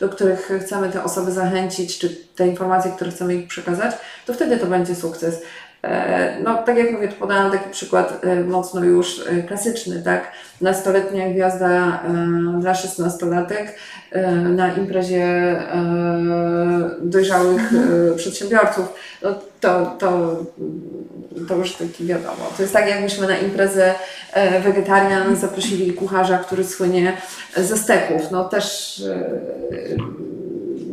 do 0.00 0.08
których 0.08 0.52
chcemy 0.64 0.88
te 0.88 1.04
osoby 1.04 1.32
zachęcić, 1.32 1.98
czy 1.98 2.16
te 2.36 2.48
informacje, 2.48 2.90
które 2.90 3.10
chcemy 3.10 3.34
ich 3.34 3.48
przekazać, 3.48 3.94
to 4.26 4.34
wtedy 4.34 4.56
to 4.56 4.66
będzie 4.66 4.94
sukces. 4.94 5.42
E, 5.82 6.40
No, 6.44 6.62
tak 6.62 6.76
jak 6.76 6.92
mówię, 6.92 7.08
tu 7.08 7.14
podałam 7.14 7.52
taki 7.52 7.70
przykład 7.70 8.24
e, 8.24 8.40
mocno 8.40 8.84
już 8.84 9.20
e, 9.28 9.42
klasyczny, 9.42 10.02
tak? 10.02 10.32
Nastoletnia 10.60 11.30
gwiazda 11.30 12.02
dla 12.60 12.74
szesnastolatek 12.74 13.78
na 14.44 14.74
imprezie 14.74 15.56
dojrzałych 17.02 17.72
e, 17.72 18.16
przedsiębiorców, 18.16 18.84
no 19.22 19.34
to, 19.60 19.96
to, 19.98 20.36
to 21.48 21.56
już 21.56 21.72
taki 21.72 22.06
wiadomo. 22.06 22.52
To 22.56 22.62
jest 22.62 22.74
tak, 22.74 22.88
jakbyśmy 22.88 23.26
na 23.26 23.38
imprezę 23.38 23.94
wegetarian 24.64 25.36
zaprosili 25.36 25.92
kucharza, 25.92 26.38
który 26.38 26.64
słynie 26.64 27.16
ze 27.56 27.76
steków. 27.76 28.30
No 28.30 28.44
też 28.44 29.02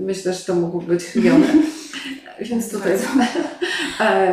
myślę, 0.02 0.34
że 0.34 0.46
to 0.46 0.56
mogło 0.56 0.82
być 0.82 1.04
chybione. 1.04 1.48
Więc 2.42 2.72
tutaj 2.72 2.98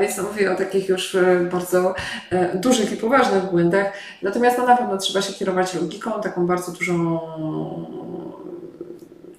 więc 0.01 0.17
no 0.17 0.23
mówię 0.23 0.53
o 0.53 0.55
takich 0.57 0.89
już 0.89 1.15
e, 1.15 1.49
bardzo 1.53 1.95
e, 2.31 2.57
dużych 2.57 2.93
i 2.93 2.97
poważnych 2.97 3.51
błędach. 3.51 3.93
Natomiast 4.23 4.59
no, 4.59 4.67
na 4.67 4.77
pewno 4.77 4.99
trzeba 4.99 5.23
się 5.23 5.33
kierować 5.33 5.75
logiką, 5.75 6.21
taką 6.21 6.47
bardzo 6.47 6.73
dużą 6.73 7.21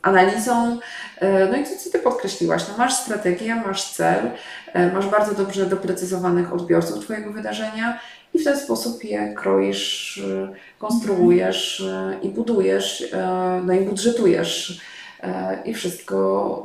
analizą. 0.01 0.79
E, 1.20 1.48
no 1.48 1.58
i 1.58 1.63
co, 1.63 1.89
Ty 1.91 2.00
podkreśliłaś? 2.00 2.63
No 2.70 2.77
masz 2.77 2.94
strategię, 2.94 3.55
masz 3.55 3.91
cel, 3.91 4.32
e, 4.74 4.91
masz 4.91 5.08
bardzo 5.08 5.34
dobrze 5.34 5.65
doprecyzowanych 5.65 6.53
odbiorców 6.53 7.03
Twojego 7.03 7.32
wydarzenia 7.32 8.00
i 8.34 8.39
w 8.39 8.44
ten 8.44 8.60
sposób 8.60 9.03
je 9.03 9.34
kroisz, 9.34 10.17
e, 10.17 10.53
konstruujesz 10.79 11.82
e, 11.82 12.20
i 12.22 12.29
budujesz, 12.29 13.13
e, 13.13 13.62
no 13.65 13.74
i 13.74 13.79
budżetujesz. 13.79 14.82
E, 15.25 15.58
I 15.65 15.74
wszystko, 15.74 16.15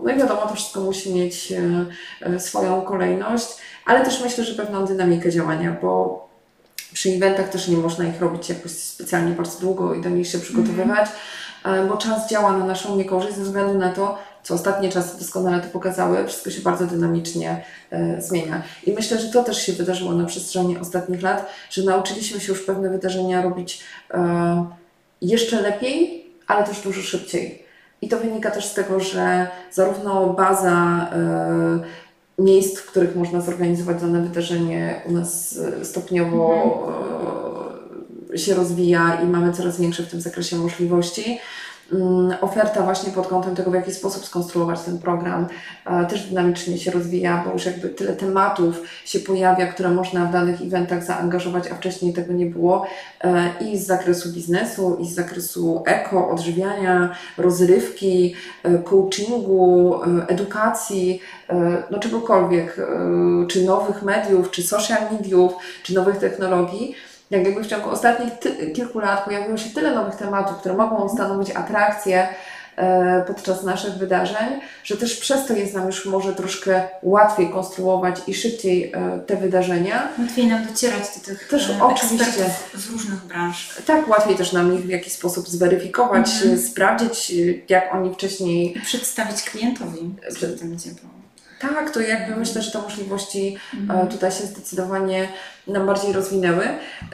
no 0.05 0.13
i 0.13 0.17
wiadomo, 0.17 0.41
to 0.41 0.55
wszystko 0.55 0.81
musi 0.81 1.15
mieć 1.15 1.53
e, 1.53 1.87
e, 2.21 2.41
swoją 2.41 2.83
kolejność, 2.83 3.47
ale 3.87 4.05
też 4.05 4.23
myślę, 4.23 4.45
że 4.45 4.55
pewną 4.55 4.85
dynamikę 4.85 5.31
działania, 5.31 5.77
bo 5.83 6.29
przy 6.93 7.11
eventach 7.11 7.49
też 7.49 7.69
nie 7.69 7.77
można 7.77 8.05
ich 8.05 8.21
robić 8.21 8.49
jakoś 8.49 8.71
specjalnie 8.71 9.33
bardzo 9.33 9.61
długo 9.61 9.95
i 9.95 10.03
do 10.03 10.09
nich 10.09 10.29
się 10.29 10.39
przygotowywać, 10.39 11.11
e, 11.65 11.85
bo 11.85 11.97
czas 11.97 12.31
działa 12.31 12.53
na 12.53 12.65
naszą 12.65 12.97
niekorzyść 12.97 13.37
ze 13.37 13.43
względu 13.43 13.79
na 13.79 13.93
to, 13.93 14.19
co 14.43 14.55
ostatnie 14.55 14.89
czasy 14.89 15.19
doskonale 15.19 15.63
to 15.63 15.69
pokazały, 15.69 16.27
wszystko 16.27 16.51
się 16.51 16.61
bardzo 16.61 16.87
dynamicznie 16.87 17.65
e, 17.91 18.23
zmienia. 18.23 18.63
I 18.87 18.93
myślę, 18.93 19.19
że 19.19 19.29
to 19.29 19.45
też 19.45 19.63
się 19.63 19.73
wydarzyło 19.73 20.13
na 20.13 20.27
przestrzeni 20.27 20.79
ostatnich 20.79 21.23
lat, 21.23 21.51
że 21.71 21.83
nauczyliśmy 21.83 22.41
się 22.41 22.53
już 22.53 22.63
pewne 22.63 22.91
wydarzenia 22.91 23.43
robić 23.43 23.85
e, 24.11 24.67
jeszcze 25.23 25.61
lepiej, 25.61 26.27
ale 26.47 26.67
też 26.67 26.81
dużo 26.81 27.03
szybciej. 27.03 27.70
I 28.03 28.09
to 28.09 28.19
wynika 28.19 28.51
też 28.51 28.65
z 28.65 28.75
tego, 28.75 29.01
że 29.01 29.49
zarówno 29.73 30.27
baza 30.27 31.09
e, 31.13 31.81
miejsc, 32.43 32.79
w 32.79 32.87
których 32.87 33.17
można 33.17 33.41
zorganizować 33.41 34.01
dane 34.01 34.23
wydarzenie 34.23 35.03
u 35.09 35.13
nas 35.13 35.59
e, 35.59 35.85
stopniowo 35.85 36.93
e, 38.35 38.39
się 38.39 38.55
rozwija 38.55 39.21
i 39.25 39.27
mamy 39.27 39.53
coraz 39.53 39.81
większe 39.81 40.03
w 40.03 40.11
tym 40.11 40.21
zakresie 40.21 40.57
możliwości. 40.57 41.39
Mm, 41.93 42.37
Oferta 42.41 42.83
właśnie 42.83 43.13
pod 43.13 43.27
kątem 43.27 43.55
tego, 43.55 43.71
w 43.71 43.75
jaki 43.75 43.93
sposób 43.93 44.25
skonstruować 44.25 44.81
ten 44.81 44.99
program, 44.99 45.47
e, 45.87 46.07
też 46.07 46.29
dynamicznie 46.29 46.79
się 46.79 46.91
rozwija, 46.91 47.43
bo 47.47 47.53
już 47.53 47.67
jakby 47.67 47.89
tyle 47.89 48.13
tematów 48.13 48.83
się 49.05 49.21
pojawia, 49.21 49.67
które 49.67 49.91
można 49.91 50.25
w 50.25 50.33
danych 50.33 50.63
eventach 50.63 51.05
zaangażować, 51.05 51.69
a 51.69 51.75
wcześniej 51.75 52.13
tego 52.13 52.33
nie 52.33 52.47
było 52.47 52.87
e, 53.25 53.51
i 53.61 53.79
z 53.79 53.87
zakresu 53.87 54.33
biznesu, 54.33 54.97
i 55.01 55.07
z 55.07 55.15
zakresu 55.15 55.83
eko, 55.87 56.31
odżywiania, 56.31 57.17
rozrywki, 57.39 58.35
e, 58.63 58.79
coachingu, 58.79 60.01
edukacji, 60.29 61.21
no 61.91 61.99
czegokolwiek, 61.99 62.77
czy 63.49 63.65
nowych 63.65 64.03
mediów, 64.03 64.51
czy 64.51 64.63
social 64.63 65.03
mediów, 65.13 65.53
czy 65.83 65.95
nowych 65.95 66.17
technologii. 66.17 66.95
Jak 67.31 67.45
jakby 67.47 67.63
w 67.65 67.67
ciągu 67.67 67.91
ostatnich 67.91 68.33
kilku 68.75 68.99
lat 68.99 69.25
pojawiło 69.25 69.57
się 69.57 69.71
tyle 69.71 69.95
nowych 69.95 70.15
tematów, 70.15 70.57
które 70.59 70.75
mogą 70.77 71.09
stanowić 71.09 71.51
atrakcję 71.51 72.29
e, 72.77 73.25
podczas 73.27 73.63
naszych 73.63 73.95
wydarzeń, 73.95 74.61
że 74.85 74.97
też 74.97 75.17
przez 75.17 75.47
to 75.47 75.55
jest 75.55 75.75
nam 75.75 75.87
już 75.87 76.07
może 76.07 76.35
troszkę 76.35 76.83
łatwiej 77.03 77.51
konstruować 77.51 78.17
i 78.27 78.35
szybciej 78.35 78.93
e, 78.95 79.21
te 79.27 79.37
wydarzenia. 79.37 80.09
Łatwiej 80.19 80.47
nam 80.47 80.67
docierać 80.67 81.03
do 81.19 81.25
tych 81.25 81.49
Też 81.49 81.71
e, 81.71 81.83
oczywiście. 81.85 82.45
z 82.75 82.91
różnych 82.91 83.25
branż. 83.25 83.77
Tak, 83.87 84.09
łatwiej 84.09 84.37
też 84.37 84.53
nam 84.53 84.75
ich 84.75 84.81
w 84.81 84.89
jakiś 84.89 85.13
sposób 85.13 85.49
zweryfikować, 85.49 86.31
Mhm. 86.35 86.55
e, 86.55 86.59
sprawdzić, 86.59 87.31
e, 87.31 87.35
jak 87.69 87.95
oni 87.95 88.15
wcześniej 88.15 88.77
I 88.79 88.81
przedstawić 88.81 89.43
klientowi, 89.43 90.15
Że- 90.41 90.49
to 90.49 90.65
będzie 90.65 90.91
było. 90.91 91.20
Tak, 91.61 91.91
to 91.91 92.01
jakby 92.01 92.37
myślę, 92.37 92.63
że 92.63 92.71
te 92.71 92.79
możliwości 92.83 93.57
e, 93.75 93.81
Mhm. 93.81 94.09
tutaj 94.09 94.33
się 94.33 94.47
zdecydowanie 94.47 95.29
nam 95.67 95.87
bardziej 95.87 96.13
rozwinęły. 96.13 96.65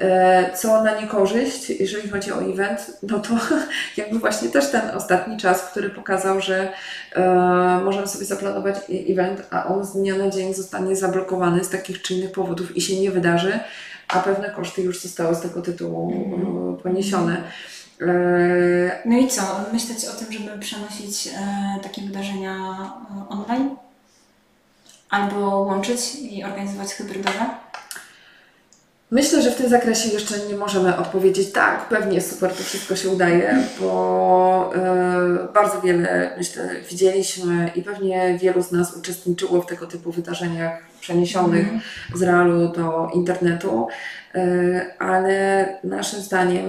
E, 0.01 0.57
Co 0.57 0.83
na 0.85 1.01
niekorzyść, 1.01 1.71
jeżeli 1.71 2.09
chodzi 2.09 2.33
o 2.33 2.43
event, 2.43 2.99
no 3.03 3.19
to 3.19 3.31
jakby 3.97 4.19
właśnie 4.19 4.49
też 4.49 4.71
ten 4.71 4.91
ostatni 4.97 5.37
czas, 5.37 5.63
który 5.63 5.91
pokazał, 5.91 6.41
że 6.41 6.73
e, 7.17 7.81
możemy 7.85 8.07
sobie 8.07 8.25
zaplanować 8.25 8.77
event, 9.09 9.43
a 9.51 9.67
on 9.67 9.85
z 9.85 9.93
dnia 9.93 10.17
na 10.17 10.31
dzień 10.31 10.55
zostanie 10.55 10.97
zablokowany 10.97 11.65
z 11.65 11.69
takich 11.69 12.03
czy 12.03 12.15
innych 12.15 12.33
powodów 12.33 12.77
i 12.77 12.81
się 12.81 13.01
nie 13.01 13.11
wydarzy, 13.11 13.61
a 14.09 14.21
pewne 14.21 14.51
koszty 14.51 14.83
już 14.83 15.01
zostały 15.01 15.35
z 15.35 15.41
tego 15.41 15.63
tytułu 15.63 16.13
e, 16.79 16.83
poniesione. 16.83 17.37
E, 18.01 18.07
No 19.05 19.19
i 19.19 19.29
co? 19.29 19.43
Myśleć 19.73 20.05
o 20.05 20.13
tym, 20.13 20.33
żeby 20.33 20.59
przenosić 20.59 21.29
takie 21.83 22.03
wydarzenia 22.03 22.57
online? 23.29 23.77
Albo 25.17 25.61
łączyć 25.61 26.15
i 26.15 26.45
organizować 26.45 26.95
hybrydowe? 26.95 27.47
Myślę, 29.11 29.43
że 29.43 29.51
w 29.51 29.57
tym 29.57 29.69
zakresie 29.69 30.09
jeszcze 30.09 30.35
nie 30.49 30.57
możemy 30.57 30.97
odpowiedzieć 30.97 31.53
tak, 31.53 31.89
pewnie 31.89 32.21
super 32.21 32.51
to 32.51 32.63
wszystko 32.63 32.97
się 32.97 33.09
udaje, 33.09 33.59
bo 33.81 34.73
e, 34.75 35.53
bardzo 35.55 35.81
wiele 35.81 36.31
myślę 36.39 36.69
widzieliśmy 36.91 37.71
i 37.75 37.83
pewnie 37.83 38.39
wielu 38.43 38.63
z 38.63 38.73
nas 38.73 38.97
uczestniczyło 38.97 39.63
w 39.63 39.67
tego 39.67 39.87
typu 39.87 40.13
wydarzeniach 40.13 40.73
przeniesionych 41.01 41.63
Mhm. 41.65 41.81
z 42.15 42.23
realu 42.23 42.69
do 42.69 43.11
internetu, 43.15 43.89
e, 44.35 44.41
ale 44.99 45.69
naszym 45.85 46.21
zdaniem 46.21 46.65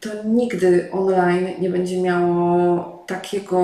to 0.00 0.08
nigdy 0.24 0.88
online 0.92 1.48
nie 1.58 1.70
będzie 1.70 2.02
miało 2.02 3.04
takiego 3.06 3.58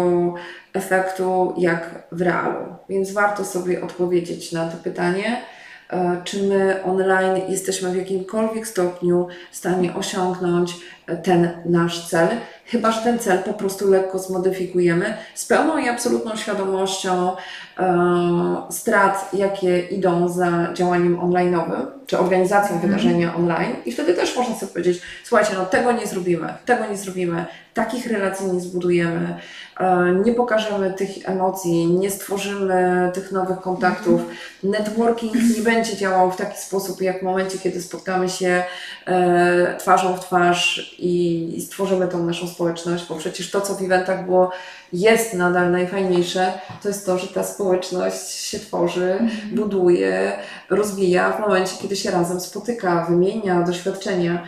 efektu 0.79 1.55
jak 1.59 2.03
w 2.13 2.23
realu. 2.23 2.67
Więc 2.89 3.13
warto 3.13 3.45
sobie 3.45 3.83
odpowiedzieć 3.85 4.53
na 4.53 4.69
to 4.69 4.77
pytanie, 4.77 5.43
e, 5.91 6.21
czy 6.25 6.43
my 6.43 6.85
online 6.85 7.43
jesteśmy 7.49 7.91
w 7.91 7.97
jakimkolwiek 7.97 8.67
stopniu 8.67 9.27
w 9.51 9.57
stanie 9.57 9.95
osiągnąć 9.95 10.77
e, 11.07 11.17
ten 11.17 11.49
nasz 11.65 12.09
cel, 12.09 12.29
chyba 12.69 12.93
że 12.93 13.01
ten 13.01 13.19
cel 13.19 13.39
po 13.39 13.53
prostu 13.53 13.91
lekko 13.91 14.19
zmodyfikujemy 14.19 15.17
z 15.35 15.45
pełną 15.47 15.79
i 15.79 15.89
absolutną 15.89 16.37
świadomością 16.37 17.37
e, 17.79 18.57
strat, 18.71 19.31
jakie 19.33 19.81
idą 19.81 20.29
za 20.29 20.69
działaniem 20.75 21.17
online'owym, 21.17 21.87
czy 22.07 22.19
organizacją 22.19 22.75
Mhm. 22.77 22.81
wydarzenia 22.81 23.35
online 23.37 23.77
i 23.87 23.93
wtedy 23.93 24.15
też 24.15 24.37
można 24.37 24.55
sobie 24.55 24.73
powiedzieć, 24.73 25.03
słuchajcie, 25.25 25.53
no 25.59 25.67
tego 25.67 25.93
nie 25.93 26.07
zrobimy, 26.07 26.55
tego 26.67 26.87
nie 26.87 26.97
zrobimy, 26.97 27.45
takich 27.75 28.07
relacji 28.07 28.47
nie 28.47 28.61
zbudujemy, 28.61 29.37
e, 29.81 30.15
nie 30.25 30.33
pokażemy 30.35 30.93
tych 30.93 31.29
emocji, 31.29 31.87
nie 31.87 32.11
stworzymy 32.11 33.11
tych 33.15 33.33
nowych 33.33 33.59
kontaktów. 33.61 34.21
Networking 34.63 35.35
nie 35.57 35.63
będzie 35.63 35.97
działał 35.97 36.31
w 36.31 36.37
taki 36.37 36.59
sposób, 36.59 37.03
jak 37.03 37.21
w 37.21 37.23
momencie, 37.23 37.59
kiedy 37.59 37.83
spotkamy 37.83 38.29
się 38.29 38.63
e, 39.07 39.77
twarzą 39.79 40.17
w 40.17 40.21
twarz 40.21 40.95
i, 40.99 41.45
i 41.57 41.63
stworzymy 41.63 42.09
tą 42.09 42.27
naszą 42.27 42.49
społeczność, 42.59 43.09
bo 43.09 43.15
przecież 43.15 43.51
to, 43.51 43.61
co 43.61 43.75
w 43.75 43.83
eventach 43.83 44.25
było, 44.25 44.51
jest 44.93 45.35
nadal 45.35 45.71
najfajniejsze, 45.71 46.53
to 46.83 46.89
jest 46.89 47.07
to, 47.07 47.19
że 47.19 47.27
ta 47.27 47.45
społeczność 47.45 48.31
się 48.31 48.59
tworzy, 48.59 49.19
buduje, 49.53 50.33
rozwija 50.71 51.33
w 51.33 51.41
momencie, 51.41 51.77
kiedy 51.83 51.97
się 51.97 52.11
razem 52.11 52.41
spotyka, 52.41 53.07
wymienia 53.09 53.63
doświadczenia. 53.63 54.45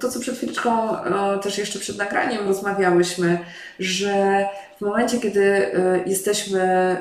To, 0.00 0.08
co 0.08 0.20
przed 0.20 0.36
chwileczką 0.36 0.98
e, 1.04 1.38
też 1.38 1.58
jeszcze 1.58 1.78
przed 1.78 1.98
nagraniem 1.98 2.48
rozmawiałyśmy, 2.48 3.38
że 3.78 4.46
w 4.78 4.80
momencie, 4.80 5.18
kiedy 5.18 5.42
e, 5.42 6.02
jesteśmy 6.06 6.62
e, 6.62 6.98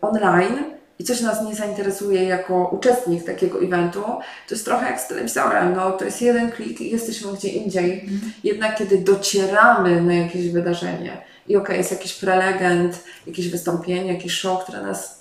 online 0.00 0.76
i 0.98 1.04
coś 1.04 1.20
nas 1.20 1.42
nie 1.42 1.54
zainteresuje 1.54 2.24
jako 2.24 2.68
uczestnik 2.68 3.24
takiego 3.24 3.62
eventu, 3.62 4.02
to 4.48 4.54
jest 4.54 4.64
trochę 4.64 4.86
jak 4.86 5.00
z 5.00 5.08
telewizorem. 5.08 5.74
No, 5.76 5.90
to 5.90 6.04
jest 6.04 6.22
jeden 6.22 6.52
klik 6.52 6.80
i 6.80 6.90
jesteśmy 6.90 7.32
gdzie 7.32 7.48
indziej. 7.48 8.08
Jednak 8.44 8.78
kiedy 8.78 8.98
docieramy 8.98 10.00
na 10.00 10.14
jakieś 10.14 10.48
wydarzenie 10.48 11.22
i 11.48 11.56
okej, 11.56 11.78
jest 11.78 11.90
jakiś 11.90 12.12
prelegent, 12.12 13.04
jakieś 13.26 13.48
wystąpienie, 13.48 14.12
jakiś 14.12 14.32
show, 14.32 14.62
które 14.62 14.82
nas 14.82 15.15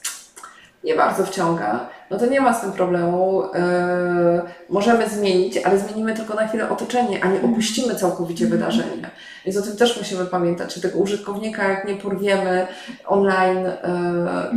nie 0.86 0.96
bardzo 0.96 1.26
wciąga, 1.26 1.90
no 2.10 2.18
to 2.18 2.26
nie 2.26 2.42
ma 2.42 2.54
z 2.54 2.62
tym 2.62 2.72
problemu. 2.72 3.44
Yy, 3.44 4.42
możemy 4.70 5.10
zmienić, 5.10 5.58
ale 5.58 5.80
zmienimy 5.80 6.14
tylko 6.14 6.34
na 6.34 6.48
chwilę 6.48 6.70
otoczenie, 6.70 7.24
a 7.24 7.28
nie 7.28 7.42
opuścimy 7.42 7.96
całkowicie 7.96 8.46
Mhm. 8.46 8.62
wydarzenie. 8.62 9.10
Więc 9.46 9.58
o 9.58 9.62
tym 9.62 9.78
też 9.78 9.98
musimy 9.98 10.26
pamiętać, 10.26 10.74
że 10.76 10.82
tego 10.82 11.00
użytkownika, 11.00 11.68
jak 11.70 11.88
nie 11.88 11.96
porwiemy 11.96 12.68
online 13.06 13.64
yy, 13.64 13.72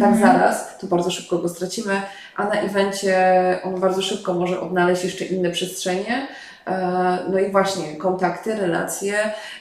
tak 0.00 0.08
Mhm. 0.12 0.20
zaraz, 0.20 0.78
to 0.78 0.86
bardzo 0.86 1.10
szybko 1.10 1.38
go 1.38 1.48
stracimy, 1.48 2.02
a 2.36 2.44
na 2.44 2.54
evencie 2.60 3.18
on 3.64 3.80
bardzo 3.80 4.02
szybko 4.02 4.34
może 4.34 4.60
odnaleźć 4.60 5.04
jeszcze 5.04 5.24
inne 5.24 5.50
przestrzenie. 5.50 6.26
E, 6.66 7.18
No 7.30 7.38
i 7.38 7.50
właśnie 7.52 7.96
kontakty, 7.96 8.54
relacje, 8.56 9.14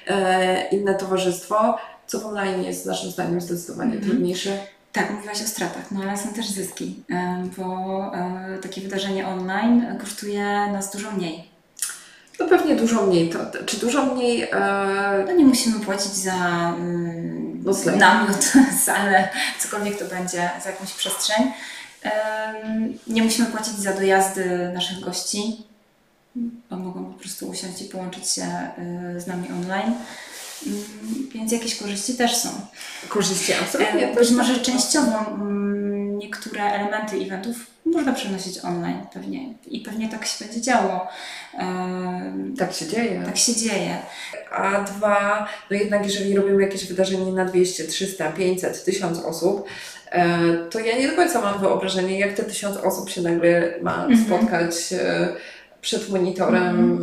e, 0.08 0.68
inne 0.70 0.96
towarzystwo, 0.96 1.78
co 2.08 2.20
w 2.20 2.26
online 2.26 2.64
jest 2.64 2.86
naszym 2.86 3.12
zdaniem 3.12 3.42
zdecydowanie 3.42 3.94
Mhm. 3.94 4.10
trudniejsze. 4.12 4.50
Tak, 4.94 5.12
mówiłaś 5.12 5.42
o 5.42 5.48
stratach, 5.48 5.92
no 5.92 6.02
ale 6.02 6.18
są 6.18 6.34
też 6.34 6.50
zyski, 6.50 7.04
e, 7.12 7.44
bo 7.58 8.12
e, 8.16 8.58
takie 8.62 8.82
wydarzenie 8.82 9.28
online 9.28 9.98
kosztuje 10.02 10.44
nas 10.72 10.92
dużo 10.92 11.12
mniej. 11.12 11.50
No 12.40 12.48
pewnie 12.48 12.76
dużo 12.76 13.06
mniej. 13.06 13.30
To, 13.30 13.40
czy 13.66 13.78
dużo 13.80 14.06
mniej? 14.06 14.44
E, 14.44 15.24
No 15.28 15.32
nie 15.32 15.46
musimy 15.46 15.80
płacić 15.80 16.14
za 16.14 16.34
mm, 16.78 17.64
Nocleg. 17.64 17.96
namiot, 17.96 18.54
salę, 18.86 19.30
cokolwiek 19.60 20.00
to 20.00 20.06
będzie, 20.06 20.50
za 20.64 20.70
jakąś 20.70 20.94
przestrzeń. 20.94 21.52
Nie 23.08 23.24
musimy 23.24 23.48
płacić 23.48 23.74
za 23.74 23.94
dojazdy 23.94 24.72
naszych 24.74 25.00
gości, 25.00 25.58
bo 26.70 26.78
mogą 26.78 27.06
po 27.06 27.20
prostu 27.20 27.50
usiąść 27.50 27.82
i 27.82 27.86
połączyć 27.86 28.30
się 28.30 28.44
y, 29.16 29.22
z 29.22 29.28
nami 29.28 29.48
online. 29.50 29.96
Mm, 30.68 30.84
Więc 31.34 31.52
jakieś 31.52 31.76
korzyści 31.76 32.14
też 32.14 32.36
są. 32.36 32.50
Korzyści 33.10 33.54
absolutnie 33.54 34.12
E. 34.12 34.16
Być 34.16 34.32
może 34.32 34.60
częściowo 34.60 35.20
mm, 35.28 36.18
niektóre 36.18 36.64
elementy 36.64 37.18
eventów 37.18 37.56
można 37.86 38.14
przenosić 38.14 38.58
online 38.64 39.02
pewnie 39.14 39.54
i 39.68 39.80
pewnie 39.82 40.10
tak 40.10 40.26
się 40.26 40.46
będzie 40.46 40.62
działo. 40.62 41.08
Tak 42.60 42.74
się 42.74 42.88
dzieje. 42.88 43.22
Tak 43.26 43.38
się 43.38 43.56
dzieje. 43.56 43.98
A 44.52 44.82
dwa, 44.84 45.48
no 45.72 45.78
jednak 45.78 46.06
jeżeli 46.06 46.36
robimy 46.36 46.62
jakieś 46.64 46.86
wydarzenie 46.86 47.32
na 47.32 47.46
200, 47.46 47.84
300, 47.84 48.32
500, 48.32 48.84
1000 48.86 49.20
osób, 49.20 49.66
e, 50.12 50.38
to 50.70 50.80
ja 50.80 50.98
nie 50.98 51.08
do 51.10 51.16
końca 51.16 51.42
mam 51.42 51.60
wyobrażenie, 51.60 52.20
jak 52.20 52.34
te 52.34 52.44
1000 52.44 52.78
osób 52.78 53.10
się 53.10 53.22
nagle 53.22 53.74
ma 53.82 54.06
Mhm. 54.06 54.26
spotkać 54.26 54.74
e, 54.94 55.28
przed 55.82 56.10
monitorem, 56.10 57.00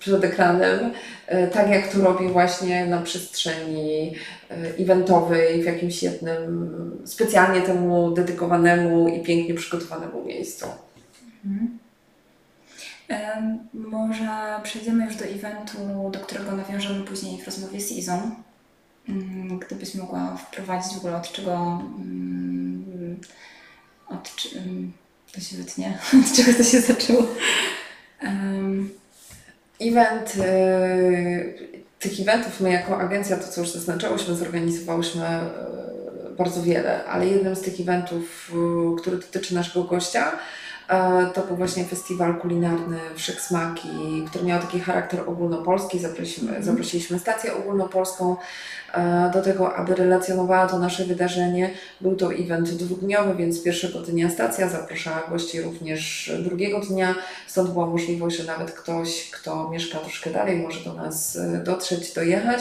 przed 0.00 0.24
ekranem, 0.24 0.92
e, 1.26 1.46
tak 1.46 1.70
jak 1.70 1.92
to 1.92 2.00
robi 2.00 2.28
właśnie 2.28 2.86
na 2.86 3.02
przestrzeni 3.02 4.14
e, 4.50 4.54
eventowej 4.78 5.62
w 5.62 5.64
jakimś 5.64 6.02
jednym 6.02 6.70
specjalnie 7.04 7.60
temu 7.60 8.10
dedykowanemu 8.10 9.08
i 9.08 9.22
pięknie 9.22 9.54
przygotowanemu 9.54 10.24
miejscu. 10.24 10.66
Mhm. 11.44 11.78
Może 13.74 14.60
przejdziemy 14.62 15.04
już 15.04 15.16
do 15.16 15.24
eventu, 15.24 16.10
do 16.12 16.18
którego 16.20 16.52
nawiążemy 16.52 17.04
później 17.04 17.42
w 17.42 17.46
rozmowie 17.46 17.80
z 17.80 17.92
Izą. 17.92 18.30
Mm, 19.08 19.58
Gdybyś 19.58 19.94
mogła 19.94 20.36
wprowadzić 20.36 20.94
w 20.94 20.98
ogóle 20.98 21.16
od 21.16 21.32
czego, 21.32 21.82
mm, 21.98 23.20
od, 24.08 24.30
mm, 24.56 24.92
to 25.32 25.40
się 25.40 25.56
wytnie, 25.56 25.98
od 26.24 26.36
czego 26.36 26.58
to 26.58 26.64
się 26.64 26.80
zaczęło. 26.80 27.26
Event, 29.80 30.36
y, 30.36 31.80
tych 31.98 32.20
eventów 32.20 32.60
my 32.60 32.72
jako 32.72 32.98
agencja, 32.98 33.36
to 33.36 33.48
co 33.48 33.60
już 33.60 33.70
zaznaczyłyśmy, 33.70 34.34
zorganizowałyśmy 34.34 35.24
y, 36.30 36.34
bardzo 36.36 36.62
wiele, 36.62 37.04
ale 37.04 37.26
jednym 37.26 37.56
z 37.56 37.60
tych 37.60 37.80
eventów, 37.80 38.52
y, 38.98 39.00
który 39.00 39.16
dotyczy 39.16 39.54
naszego 39.54 39.84
gościa, 39.84 40.32
to 41.34 41.40
był 41.42 41.56
właśnie 41.56 41.84
festiwal 41.84 42.34
kulinarny 42.34 42.98
Wszechsmaki, 43.16 43.88
który 44.30 44.44
miał 44.44 44.60
taki 44.60 44.80
charakter 44.80 45.20
ogólnopolski. 45.20 45.98
Zaprosiliśmy, 45.98 46.48
Mhm. 46.48 46.64
zaprosiliśmy 46.64 47.18
stację 47.18 47.54
ogólnopolską 47.56 48.36
y, 48.36 49.32
do 49.32 49.42
tego, 49.42 49.76
aby 49.76 49.94
relacjonowała 49.94 50.66
to 50.66 50.78
nasze 50.78 51.04
wydarzenie. 51.04 51.70
Był 52.00 52.16
to 52.16 52.32
event 52.34 52.70
dwudniowy, 52.70 53.34
więc 53.34 53.62
pierwszego 53.62 53.98
dnia 54.00 54.30
stacja 54.30 54.68
zapraszała 54.68 55.22
gości 55.30 55.62
również 55.62 56.32
drugiego 56.44 56.80
dnia. 56.80 57.14
Stąd 57.46 57.70
była 57.70 57.86
możliwość, 57.86 58.36
że 58.36 58.44
nawet 58.44 58.72
ktoś, 58.72 59.30
kto 59.30 59.70
mieszka 59.70 59.98
troszkę 59.98 60.30
dalej, 60.30 60.56
może 60.58 60.80
do 60.84 60.94
nas 60.94 61.36
e, 61.36 61.62
dotrzeć, 61.64 62.12
dojechać. 62.12 62.60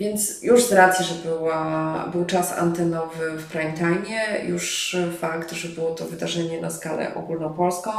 Więc 0.00 0.42
już 0.42 0.64
z 0.64 0.72
racji, 0.72 1.04
że 1.04 1.14
była, 1.14 2.08
był 2.12 2.24
czas 2.24 2.52
antenowy 2.52 3.30
w 3.38 3.44
prime 3.46 3.72
time, 3.72 4.38
już 4.48 4.96
fakt, 5.20 5.52
że 5.52 5.68
było 5.68 5.90
to 5.90 6.04
wydarzenie 6.04 6.60
na 6.60 6.70
skalę 6.70 7.14
ogólnopolską, 7.14 7.90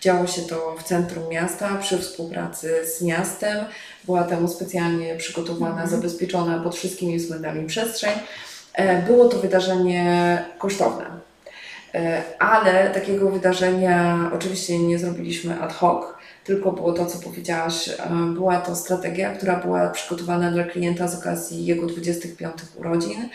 działo 0.00 0.26
się 0.26 0.42
to 0.42 0.76
w 0.78 0.82
centrum 0.82 1.28
miasta 1.28 1.76
przy 1.80 1.98
współpracy 1.98 2.86
z 2.96 3.02
miastem. 3.02 3.64
Była 4.04 4.24
temu 4.24 4.48
specjalnie 4.48 5.16
przygotowana, 5.16 5.70
Mhm. 5.82 5.88
zabezpieczona 5.88 6.58
pod 6.62 6.76
wszystkimi 6.76 7.16
względami 7.18 7.66
przestrzeń. 7.66 8.12
E, 8.74 9.02
Było 9.02 9.28
to 9.28 9.38
wydarzenie 9.38 10.44
kosztowne. 10.58 11.04
E, 11.94 12.22
Ale 12.38 12.90
takiego 12.90 13.30
wydarzenia 13.30 14.30
oczywiście 14.34 14.78
nie 14.78 14.98
zrobiliśmy 14.98 15.60
ad 15.60 15.72
hoc, 15.72 16.04
tylko 16.48 16.72
było 16.72 16.92
to, 16.92 17.06
co 17.06 17.18
powiedziałaś. 17.18 17.88
e, 17.88 17.94
Była 18.34 18.60
to 18.60 18.76
strategia, 18.76 19.34
która 19.34 19.56
była 19.56 19.90
przygotowana 19.90 20.50
dla 20.50 20.64
klienta 20.64 21.08
z 21.08 21.18
okazji 21.18 21.66
jego 21.66 21.86
25 21.86 22.54
urodzin. 22.76 23.28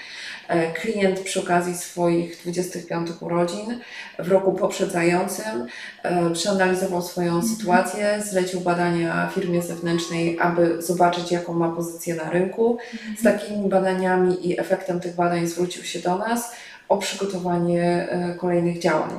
E, 0.47 0.71
Klient 0.73 1.19
przy 1.19 1.39
okazji 1.39 1.75
swoich 1.77 2.37
25 2.43 3.09
urodzin 3.19 3.79
w 4.19 4.27
roku 4.31 4.53
poprzedzającym 4.53 5.65
e, 6.03 6.29
przeanalizował 6.29 7.01
swoją 7.01 7.41
sytuację, 7.47 8.23
zlecił 8.31 8.59
badania 8.59 9.29
firmie 9.35 9.61
zewnętrznej, 9.61 10.39
aby 10.39 10.81
zobaczyć, 10.81 11.31
jaką 11.31 11.53
ma 11.53 11.69
pozycję 11.69 12.15
na 12.15 12.29
rynku. 12.29 12.77
Z 13.19 13.23
takimi 13.23 13.69
badaniami 13.69 14.49
i 14.49 14.59
efektem 14.59 14.99
tych 14.99 15.15
badań 15.15 15.47
zwrócił 15.47 15.83
się 15.83 15.99
do 15.99 16.17
nas 16.17 16.51
o 16.89 16.97
przygotowanie 16.97 18.07
kolejnych 18.37 18.79
działań. 18.79 19.09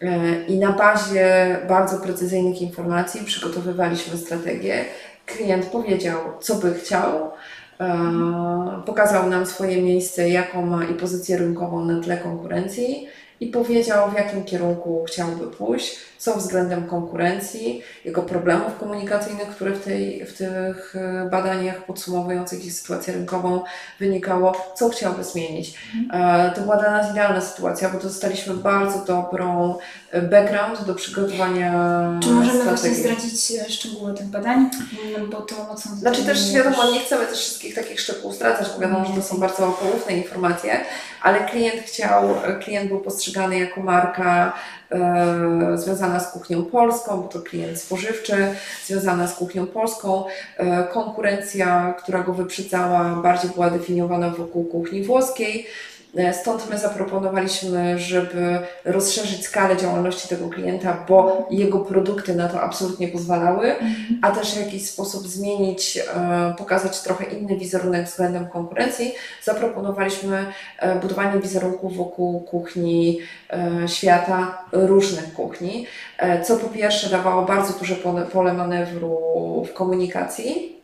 E, 0.00 0.44
I 0.44 0.58
na 0.58 0.72
bazie 0.72 1.56
bardzo 1.68 1.98
precyzyjnych 1.98 2.62
informacji 2.62 3.24
przygotowywaliśmy 3.24 4.18
strategię. 4.18 4.84
Klient 5.26 5.66
powiedział, 5.66 6.18
co 6.40 6.54
by 6.54 6.74
chciał, 6.74 7.30
e, 7.80 8.82
pokazał 8.86 9.30
nam 9.30 9.46
swoje 9.46 9.82
miejsce, 9.82 10.28
jaką 10.28 10.66
ma 10.66 10.84
i 10.84 10.94
pozycję 10.94 11.38
rynkową 11.38 11.84
na 11.84 12.02
tle 12.02 12.16
konkurencji 12.16 13.06
i 13.40 13.46
powiedział, 13.46 14.10
w 14.10 14.14
jakim 14.14 14.44
kierunku 14.44 15.04
chciałby 15.08 15.46
pójść, 15.46 15.96
co 16.18 16.36
względem 16.36 16.86
konkurencji, 16.88 17.82
jego 18.04 18.22
problemów 18.22 18.78
komunikacyjnych, 18.80 19.48
które 19.48 19.70
w, 19.72 19.84
tej, 19.84 20.26
w 20.26 20.32
tych 20.38 20.96
e, 20.96 21.28
badaniach 21.30 21.84
podsumowujących 21.86 22.72
sytuację 22.72 23.14
rynkową 23.14 23.62
wynikało, 24.00 24.72
co 24.74 24.88
chciałby 24.88 25.24
zmienić. 25.24 25.74
E, 26.12 26.52
To 26.54 26.60
była 26.60 26.76
dla 26.76 26.90
nas 26.90 27.10
idealna 27.10 27.40
sytuacja, 27.40 27.88
bo 27.88 27.98
dostaliśmy 27.98 28.54
bardzo 28.54 28.98
dobrą 29.04 29.78
e, 30.10 30.22
background 30.22 30.84
do 30.84 30.94
przygotowania 30.94 31.72
Czy 32.22 32.28
możemy 32.30 32.64
właśnie 32.64 32.78
strategii. 32.78 33.02
zdradzić 33.02 33.52
e, 33.66 33.70
szczegóły 33.70 34.14
tych 34.14 34.26
badań? 34.26 34.70
Mm, 35.16 35.30
Bo 35.30 35.40
to 35.40 35.54
mocno 35.68 35.96
Znaczy 35.96 36.24
też 36.24 36.52
wiadomo, 36.52 36.90
nie 36.90 37.00
chcemy 37.00 37.26
też 37.26 37.38
wszystkich 37.38 37.74
takich 37.74 38.00
szczegółów 38.00 38.34
zdradzać, 38.36 38.68
bo 38.74 38.80
wiadomo, 38.80 39.04
że 39.04 39.12
to 39.12 39.22
są 39.22 39.36
bardzo 39.36 39.62
poufne 39.72 40.12
informacje, 40.16 40.80
ale 41.22 41.40
klient 41.40 41.80
chciał, 41.82 42.22
klient 42.64 42.88
był 42.88 43.00
postrzegany 43.00 43.29
jako 43.58 43.80
marka 43.80 44.52
e, 44.90 45.78
związana 45.78 46.20
z 46.20 46.32
kuchnią 46.32 46.64
polską, 46.64 47.22
bo 47.22 47.28
to 47.28 47.40
klient 47.40 47.78
spożywczy, 47.78 48.54
związana 48.86 49.26
z 49.26 49.34
kuchnią 49.34 49.66
polską. 49.66 50.24
E, 50.56 50.84
konkurencja, 50.84 51.94
która 51.98 52.22
go 52.22 52.32
wyprzedzała, 52.32 53.04
bardziej 53.22 53.50
była 53.50 53.70
definiowana 53.70 54.30
wokół 54.30 54.64
kuchni 54.64 55.02
włoskiej. 55.02 55.66
E, 56.16 56.34
Stąd 56.34 56.70
my 56.70 56.78
zaproponowaliśmy, 56.78 57.98
żeby 57.98 58.58
rozszerzyć 58.84 59.44
skalę 59.44 59.76
działalności 59.76 60.28
tego 60.28 60.48
klienta, 60.48 61.04
bo 61.08 61.46
jego 61.50 61.78
produkty 61.78 62.34
na 62.34 62.48
to 62.48 62.60
absolutnie 62.60 63.08
pozwalały 63.08 63.74
a 64.22 64.30
też 64.30 64.54
w 64.54 64.64
jakiś 64.64 64.90
sposób 64.90 65.28
zmienić, 65.28 65.98
e, 65.98 66.54
pokazać 66.58 67.00
trochę 67.00 67.24
inny 67.24 67.56
wizerunek 67.56 68.06
względem 68.06 68.48
konkurencji, 68.48 69.12
zaproponowaliśmy 69.42 70.46
e, 70.78 70.96
budowanie 70.96 71.40
wizerunku 71.40 71.88
wokół 71.88 72.40
kuchni 72.40 73.18
świata, 73.86 74.64
różnych 74.72 75.34
kuchni, 75.34 75.86
co 76.44 76.56
po 76.56 76.68
pierwsze 76.68 77.10
dawało 77.10 77.42
bardzo 77.42 77.78
duże 77.78 77.94
pole 78.32 78.54
manewru 78.54 79.18
w 79.70 79.72
komunikacji. 79.72 80.79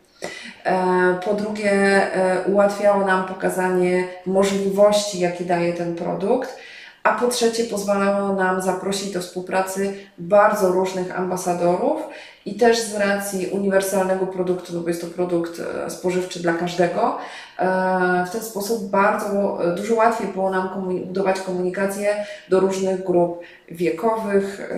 E, 0.67 1.19
Po 1.25 1.35
drugie, 1.35 1.73
e, 1.73 2.45
ułatwiało 2.47 3.07
nam 3.07 3.25
pokazanie 3.25 4.05
możliwości, 4.27 5.21
jakie 5.21 5.45
daje 5.45 5.73
ten 5.73 5.95
produkt. 5.95 6.57
A 7.03 7.13
po 7.13 7.29
trzecie, 7.29 7.65
pozwalało 7.65 8.35
nam 8.35 8.63
zaprosić 8.63 9.13
do 9.13 9.21
współpracy 9.21 9.95
bardzo 10.19 10.69
różnych 10.69 11.19
ambasadorów 11.19 12.03
i 12.47 12.55
też 12.57 12.81
z 12.81 12.95
racji 12.95 13.47
uniwersalnego 13.47 14.27
produktu, 14.27 14.73
no 14.75 14.81
bo 14.81 14.89
jest 14.89 15.01
to 15.01 15.07
produkt 15.07 15.61
e, 15.87 15.91
spożywczy 15.91 16.43
dla 16.43 16.53
każdego, 16.53 17.19
w 18.27 18.31
ten 18.31 18.43
sposób 18.43 18.91
bardzo 18.91 19.59
dużo 19.77 19.95
łatwiej 19.95 20.29
było 20.29 20.51
nam 20.51 20.69
budować 21.07 21.41
komunikację 21.41 22.27
do 22.49 22.61
różnych 22.61 23.05
grup 23.05 23.41
wiekowych, 23.69 24.71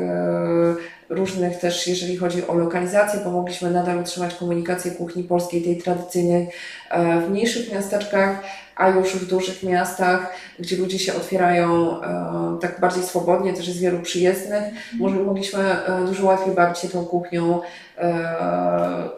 różnych 1.08 1.58
też, 1.58 1.86
jeżeli 1.86 2.16
chodzi 2.16 2.46
o 2.46 2.54
lokalizację, 2.54 3.20
bo 3.24 3.30
mogliśmy 3.30 3.70
nadal 3.70 3.98
utrzymać 3.98 4.34
komunikację 4.34 4.90
kuchni 4.90 5.24
polskiej, 5.24 5.62
tej 5.62 5.76
tradycyjnej, 5.76 6.48
e, 6.90 7.20
w 7.20 7.30
mniejszych 7.30 7.72
miasteczkach, 7.72 8.42
a 8.76 8.88
już 8.88 9.16
w 9.16 9.28
dużych 9.28 9.62
miastach, 9.62 10.32
gdzie 10.58 10.76
ludzie 10.76 10.98
się 10.98 11.14
otwierają 11.14 12.00
e, 12.02 12.58
tak 12.60 12.80
bardziej 12.80 13.02
swobodnie, 13.02 13.52
też 13.52 13.68
jest 13.68 13.80
wielu 13.80 14.00
przyjezdnych, 14.00 14.64
może 14.98 15.16
mogliśmy 15.16 15.60
e, 15.60 16.04
dużo 16.06 16.26
łatwiej 16.26 16.54
bawić 16.54 16.78
się 16.78 16.88
tą 16.88 17.04
kuchnią 17.04 17.60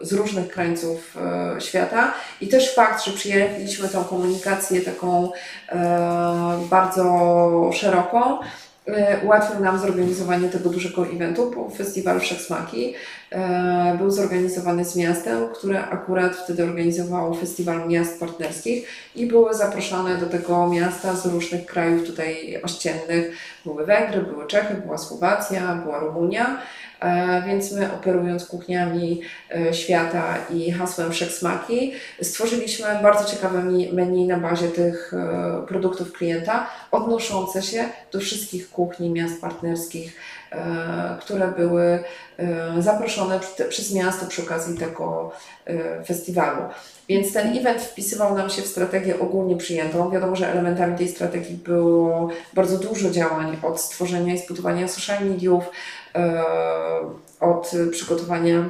z 0.01 0.13
różnych 0.13 0.47
krańców 0.47 1.17
świata. 1.59 2.13
I 2.41 2.47
też 2.47 2.75
fakt, 2.75 3.05
że 3.05 3.11
przyjęliśmy 3.11 3.89
tą 3.89 4.03
komunikację 4.03 4.81
taką 4.81 5.31
bardzo 6.69 7.69
szeroką, 7.73 8.39
ułatwił 9.23 9.59
nam 9.59 9.79
zorganizowanie 9.79 10.49
tego 10.49 10.69
dużego 10.69 11.07
eventu, 11.07 11.51
bo 11.55 11.69
festiwal 11.69 12.19
Wszechsmaki 12.19 12.93
był 13.97 14.11
zorganizowany 14.11 14.85
z 14.85 14.95
miastem, 14.95 15.47
które 15.53 15.85
akurat 15.89 16.35
wtedy 16.35 16.63
organizowało 16.63 17.33
festiwal 17.33 17.87
miast 17.87 18.19
partnerskich 18.19 18.87
i 19.15 19.25
były 19.27 19.53
zaproszone 19.53 20.17
do 20.17 20.25
tego 20.25 20.67
miasta 20.67 21.15
z 21.15 21.25
różnych 21.25 21.65
krajów 21.65 22.07
tutaj 22.07 22.61
ościennych. 22.63 23.37
Były 23.65 23.85
Węgry, 23.85 24.21
były 24.21 24.47
Czechy, 24.47 24.73
była 24.73 24.97
Słowacja, 24.97 25.75
była 25.75 25.99
Rumunia. 25.99 26.61
E, 27.01 27.43
więc 27.47 27.71
my 27.71 27.93
operując 27.93 28.45
kuchniami 28.45 29.21
e, 29.55 29.73
świata 29.73 30.37
i 30.49 30.71
hasłem 30.71 31.11
Wszechsmaki, 31.11 31.93
stworzyliśmy 32.21 32.85
bardzo 33.03 33.31
ciekawe 33.31 33.63
menu 33.93 34.27
na 34.27 34.37
bazie 34.37 34.67
tych 34.67 35.13
e, 35.13 35.67
produktów 35.67 36.13
klienta, 36.13 36.69
odnoszące 36.91 37.61
się 37.61 37.85
do 38.11 38.19
wszystkich 38.19 38.69
kuchni 38.69 39.09
miast 39.09 39.41
partnerskich, 39.41 40.15
które 41.19 41.47
były 41.47 42.03
zaproszone 42.79 43.39
przez 43.69 43.93
miasto 43.93 44.25
przy 44.25 44.41
okazji 44.41 44.77
tego 44.77 45.31
festiwalu. 46.05 46.61
Więc 47.09 47.33
ten 47.33 47.57
event 47.57 47.81
wpisywał 47.81 48.37
nam 48.37 48.49
się 48.49 48.61
w 48.61 48.67
strategię 48.67 49.19
ogólnie 49.19 49.57
przyjętą. 49.57 50.11
Wiadomo, 50.11 50.35
że 50.35 50.51
elementami 50.51 50.97
tej 50.97 51.07
strategii 51.07 51.57
było 51.57 52.29
bardzo 52.53 52.77
dużo 52.77 53.09
działań 53.09 53.57
od 53.63 53.81
stworzenia 53.81 54.33
i 54.33 54.37
zbudowania 54.37 54.87
social 54.87 55.25
mediów, 55.25 55.63
E, 56.15 56.43
od 57.39 57.71
przygotowania 57.91 58.69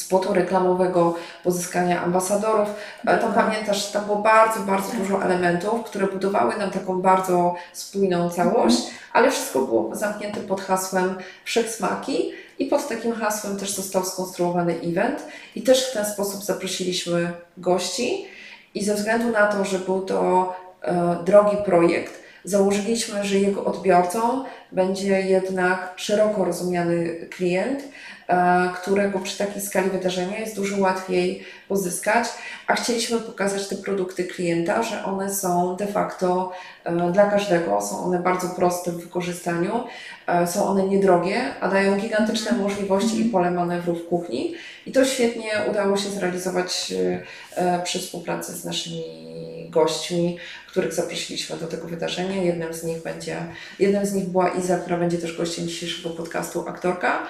spotu 0.00 0.34
reklamowego, 0.34 1.14
pozyskania 1.44 2.02
ambasadorów. 2.02 2.68
E, 3.06 3.18
tam 3.18 3.32
pamiętasz, 3.32 3.90
tam 3.90 4.04
było 4.04 4.18
bardzo, 4.18 4.60
bardzo 4.60 4.96
dużo 4.96 5.24
elementów, 5.24 5.84
które 5.84 6.06
budowały 6.06 6.56
nam 6.56 6.70
taką 6.70 7.02
bardzo 7.02 7.54
spójną 7.72 8.30
całość, 8.30 8.76
mhm. 8.76 8.96
ale 9.12 9.30
wszystko 9.30 9.60
było 9.60 9.96
zamknięte 9.96 10.40
pod 10.40 10.60
hasłem 10.60 11.14
Wszechsmaki 11.44 12.32
i 12.58 12.66
pod 12.66 12.88
takim 12.88 13.12
hasłem 13.12 13.56
też 13.56 13.74
został 13.74 14.04
skonstruowany 14.04 14.80
event 14.80 15.24
i 15.54 15.62
też 15.62 15.90
w 15.90 15.92
ten 15.92 16.06
sposób 16.06 16.44
zaprosiliśmy 16.44 17.32
gości 17.56 18.26
i 18.74 18.84
ze 18.84 18.94
względu 18.94 19.30
na 19.30 19.46
to, 19.46 19.64
że 19.64 19.78
był 19.78 20.00
to 20.00 20.54
e, 20.82 21.18
drogi 21.24 21.56
projekt, 21.64 22.22
założyliśmy, 22.44 23.24
że 23.24 23.38
jego 23.38 23.64
odbiorcą 23.64 24.44
będzie 24.72 25.20
jednak 25.20 25.92
szeroko 25.96 26.44
rozumiany 26.44 27.26
klient, 27.30 27.82
którego 28.74 29.18
przy 29.18 29.38
takiej 29.38 29.62
skali 29.62 29.90
wydarzenia 29.90 30.38
jest 30.38 30.56
dużo 30.56 30.78
łatwiej 30.78 31.44
pozyskać, 31.68 32.28
a 32.66 32.74
chcieliśmy 32.74 33.20
pokazać 33.20 33.68
te 33.68 33.76
produkty 33.76 34.24
klienta, 34.24 34.82
że 34.82 35.04
one 35.04 35.34
są 35.34 35.76
de 35.76 35.86
facto 35.86 36.52
e, 36.84 37.12
dla 37.12 37.30
każdego, 37.30 37.80
są 37.80 38.04
one 38.04 38.18
bardzo 38.18 38.48
proste 38.48 38.90
w 38.90 38.96
wykorzystaniu, 38.96 39.84
e, 40.26 40.46
są 40.46 40.64
one 40.64 40.86
niedrogie, 40.86 41.54
a 41.60 41.68
dają 41.68 41.96
gigantyczne 41.96 42.50
mhm. 42.50 42.68
możliwości 42.68 43.20
i 43.20 43.24
pole 43.24 43.50
manewru 43.50 43.94
w 43.94 44.08
kuchni 44.08 44.54
i 44.86 44.92
to 44.92 45.04
świetnie 45.04 45.50
udało 45.70 45.96
się 45.96 46.08
zrealizować 46.08 46.94
przy 47.84 47.98
współpracy 47.98 48.52
z 48.52 48.64
naszymi 48.64 49.04
gośćmi, 49.70 50.38
których 50.68 50.94
zaprosiliśmy 50.94 51.56
do 51.56 51.66
tego 51.66 51.88
wydarzenia. 51.88 52.42
Jednym 52.42 52.74
z 52.74 52.84
nich 52.84 53.02
będzie, 53.02 53.36
jednym 53.78 54.06
z 54.06 54.12
nich 54.12 54.28
była 54.28 54.48
Iza, 54.48 54.78
która 54.78 54.96
będzie 54.96 55.18
też 55.18 55.36
gościem 55.36 55.68
dzisiejszego 55.68 56.10
podcastu, 56.10 56.68
aktorka. 56.68 57.26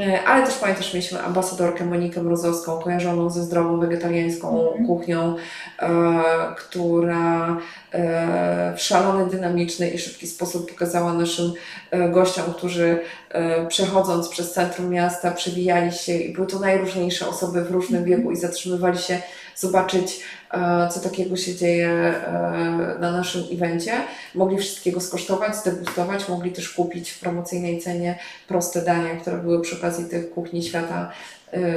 E, 0.00 0.24
ale 0.24 0.46
też 0.46 0.54
pamiętasz, 0.54 0.94
mieliśmy 0.94 1.22
ambasadorkę 1.22 1.84
Monikę 1.84 2.22
Mrozowską, 2.22 2.78
kojarzoną 2.78 3.30
ze 3.30 3.42
zdrową 3.42 3.80
wegetariańską 3.80 4.72
mm. 4.72 4.86
kuchnią, 4.86 5.36
e, 5.78 5.88
która 6.56 7.56
e, 7.92 8.74
w 8.76 8.80
szalony, 8.80 9.30
dynamiczny 9.30 9.90
i 9.90 9.98
szybki 9.98 10.26
sposób 10.26 10.70
pokazała 10.70 11.12
naszym 11.12 11.52
e, 11.90 12.08
gościom, 12.08 12.44
którzy 12.56 12.98
e, 13.28 13.66
przechodząc 13.66 14.28
przez 14.28 14.52
centrum 14.52 14.90
miasta 14.90 15.30
przewijali 15.30 15.92
się 15.92 16.12
i 16.12 16.32
były 16.32 16.46
to 16.46 16.58
najróżniejsze 16.58 17.28
osoby 17.28 17.64
w 17.64 17.70
różnym 17.70 18.02
mm. 18.04 18.10
wieku 18.10 18.30
i 18.30 18.36
zatrzymywali 18.36 18.98
się 18.98 19.18
zobaczyć, 19.56 20.20
co 20.90 21.00
takiego 21.00 21.36
się 21.36 21.54
dzieje 21.54 22.14
na 23.00 23.12
naszym 23.12 23.44
evencie. 23.52 23.92
Mogli 24.34 24.58
wszystkiego 24.58 25.00
skosztować, 25.00 25.56
zdegustować, 25.56 26.28
mogli 26.28 26.52
też 26.52 26.68
kupić 26.68 27.10
w 27.10 27.20
promocyjnej 27.20 27.80
cenie 27.80 28.18
proste 28.48 28.82
dania, 28.82 29.16
które 29.16 29.36
były 29.36 29.60
przy 29.60 29.76
okazji 29.76 30.04
tych 30.04 30.30
kuchni 30.30 30.62
świata 30.62 31.10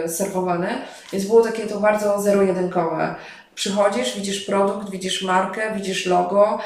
serwowane. 0.08 0.82
Więc 1.14 1.26
było 1.26 1.42
takie 1.42 1.68
to 1.68 1.80
bardzo 1.80 2.22
zero-jedynkowe. 2.22 3.16
Przychodzisz, 3.56 4.16
widzisz 4.16 4.46
produkt, 4.46 4.90
widzisz 4.90 5.24
markę, 5.24 5.76
widzisz 5.76 6.06
logo. 6.06 6.60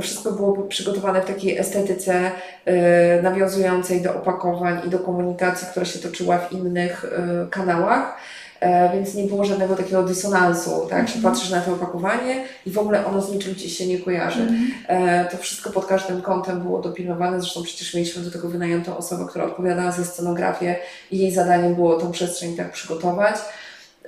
Wszystko 0.00 0.32
było 0.32 0.62
przygotowane 0.62 1.22
w 1.22 1.26
takiej 1.26 1.58
estetyce 1.58 2.30
y, 2.68 3.22
nawiązującej 3.22 4.02
do 4.02 4.14
opakowań 4.14 4.80
i 4.86 4.90
do 4.90 4.98
komunikacji, 4.98 5.68
która 5.70 5.86
się 5.86 5.98
toczyła 5.98 6.38
w 6.38 6.52
innych 6.52 7.06
kanałach. 7.50 8.16
E, 8.60 8.92
więc 8.92 9.14
nie 9.14 9.24
było 9.24 9.44
żadnego 9.44 9.76
takiego 9.76 10.02
dysonansu, 10.02 10.86
tak, 10.90 11.08
że 11.08 11.14
mhm. 11.14 11.34
patrzysz 11.34 11.50
na 11.50 11.60
to 11.60 11.72
opakowanie 11.72 12.44
i 12.66 12.70
w 12.70 12.78
ogóle 12.78 13.06
ono 13.06 13.22
z 13.22 13.32
niczym 13.32 13.54
Ci 13.54 13.70
się 13.70 13.86
nie 13.86 13.98
kojarzy. 13.98 14.42
Mm. 14.42 14.70
E, 14.88 15.24
to 15.24 15.36
wszystko 15.36 15.70
pod 15.70 15.86
każdym 15.86 16.22
kątem 16.22 16.60
było 16.60 16.80
dopilnowane, 16.80 17.40
zresztą 17.40 17.62
przecież 17.62 17.94
mieliśmy 17.94 18.22
do 18.22 18.30
tego 18.30 18.48
wynajętą 18.48 18.96
osobę, 18.96 19.26
która 19.28 19.44
odpowiadała 19.44 19.92
za 19.92 20.04
scenografię 20.04 20.76
i 21.10 21.18
jej 21.18 21.32
zadaniem 21.32 21.74
było 21.74 22.00
tą 22.00 22.12
przestrzeń 22.12 22.56
tak 22.56 22.72
przygotować. 22.72 23.36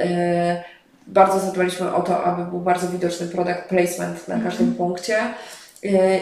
E, 0.01 0.65
bardzo 1.07 1.41
zadbaliśmy 1.41 1.95
o 1.95 2.03
to, 2.03 2.25
aby 2.25 2.51
był 2.51 2.61
bardzo 2.61 2.89
widoczny 2.89 3.27
product 3.27 3.61
placement 3.69 4.29
na 4.29 4.35
mhm. 4.35 4.51
każdym 4.51 4.75
punkcie. 4.75 5.19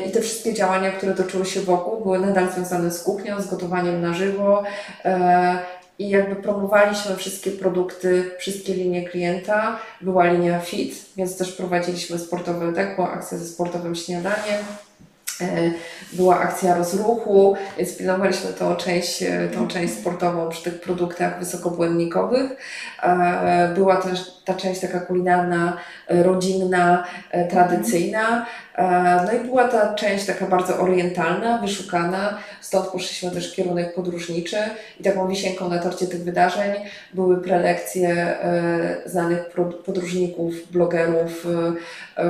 I 0.07 0.11
te 0.11 0.21
wszystkie 0.21 0.55
działania, 0.55 0.91
które 0.91 1.15
toczyły 1.15 1.47
się 1.47 1.61
wokół, 1.61 2.01
były 2.01 2.19
nadal 2.19 2.53
związane 2.53 2.91
z 2.91 3.03
kuchnią, 3.03 3.43
z 3.43 3.47
gotowaniem 3.47 4.03
na 4.03 4.15
żywo 4.15 4.62
i 5.99 6.09
jakby 6.09 6.37
promowaliśmy 6.37 7.17
wszystkie 7.17 7.51
produkty, 7.51 8.31
wszystkie 8.39 8.75
linie 8.75 9.09
klienta. 9.09 9.79
Była 10.01 10.27
linia 10.27 10.61
fit, 10.61 11.07
więc 11.17 11.37
też 11.39 11.53
prowadziliśmy 11.53 12.19
sportowe, 12.19 12.73
była 12.97 13.11
akcja 13.11 13.39
ze 13.39 13.47
sportowym 13.47 13.95
śniadaniem. 13.95 14.65
E, 15.41 15.71
była 16.13 16.39
akcja 16.39 16.75
rozruchu, 16.75 17.57
więc 17.79 17.97
pilnowaliśmy 17.97 18.53
tą 18.53 18.77
część, 18.77 19.23
e, 19.23 19.49
tą 19.55 19.69
część 19.69 19.95
sportową 19.95 20.49
przy 20.49 20.63
tych 20.63 20.81
produktach 20.81 21.39
wysokobłędnikowych. 21.39 22.51
E, 23.03 23.73
była 23.75 23.97
też 23.97 24.21
ta 24.45 24.55
część 24.55 24.81
taka 24.81 25.01
kulinarna, 25.01 25.77
rodzinna, 26.09 27.05
tradycyjna. 27.51 28.47
No 29.27 29.33
i 29.33 29.45
była 29.45 29.69
ta 29.69 29.95
część 29.95 30.27
taka 30.27 30.47
bardzo 30.47 30.79
orientalna, 30.79 31.59
wyszukana, 31.59 32.39
stąd 32.61 32.87
poszliśmy 32.87 33.31
też 33.31 33.55
kierunek 33.55 33.95
podróżniczy 33.95 34.57
i 35.01 35.05
taką 35.05 35.29
wisienką 35.29 35.69
na 35.69 35.79
torcie 35.79 36.07
tych 36.07 36.25
wydarzeń 36.25 36.73
były 37.15 37.43
prelekcje 37.43 38.37
znanych 39.07 39.51
podróżników, 39.85 40.73
blogerów, 40.73 41.47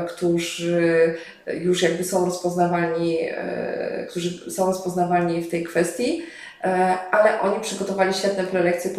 którzy 0.08 1.16
już 1.54 1.82
jakby 1.82 2.04
są 2.04 2.24
rozpoznawalni, 2.24 3.18
e, 3.30 4.06
którzy 4.10 4.50
są 4.50 4.66
rozpoznawalni 4.66 5.42
w 5.42 5.50
tej 5.50 5.64
kwestii, 5.64 6.22
e, 6.64 6.96
ale 7.10 7.40
oni 7.40 7.60
przygotowali 7.60 8.14
świetne 8.14 8.44
prelekcje 8.44 8.90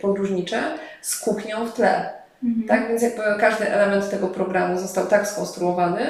podróżnicze 0.00 0.62
z 1.00 1.20
kuchnią 1.20 1.66
w 1.66 1.72
tle. 1.72 2.10
Mhm. 2.44 2.68
Tak 2.68 2.88
więc 2.88 3.02
jakby 3.02 3.22
każdy 3.40 3.68
element 3.68 4.10
tego 4.10 4.28
programu 4.28 4.78
został 4.78 5.06
tak 5.06 5.28
skonstruowany, 5.28 6.06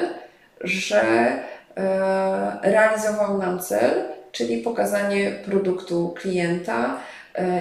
że 0.63 1.01
e, 1.01 1.41
realizował 2.61 3.37
nam 3.37 3.59
cel, 3.59 4.03
czyli 4.31 4.57
pokazanie 4.57 5.31
produktu 5.45 6.13
klienta 6.21 6.97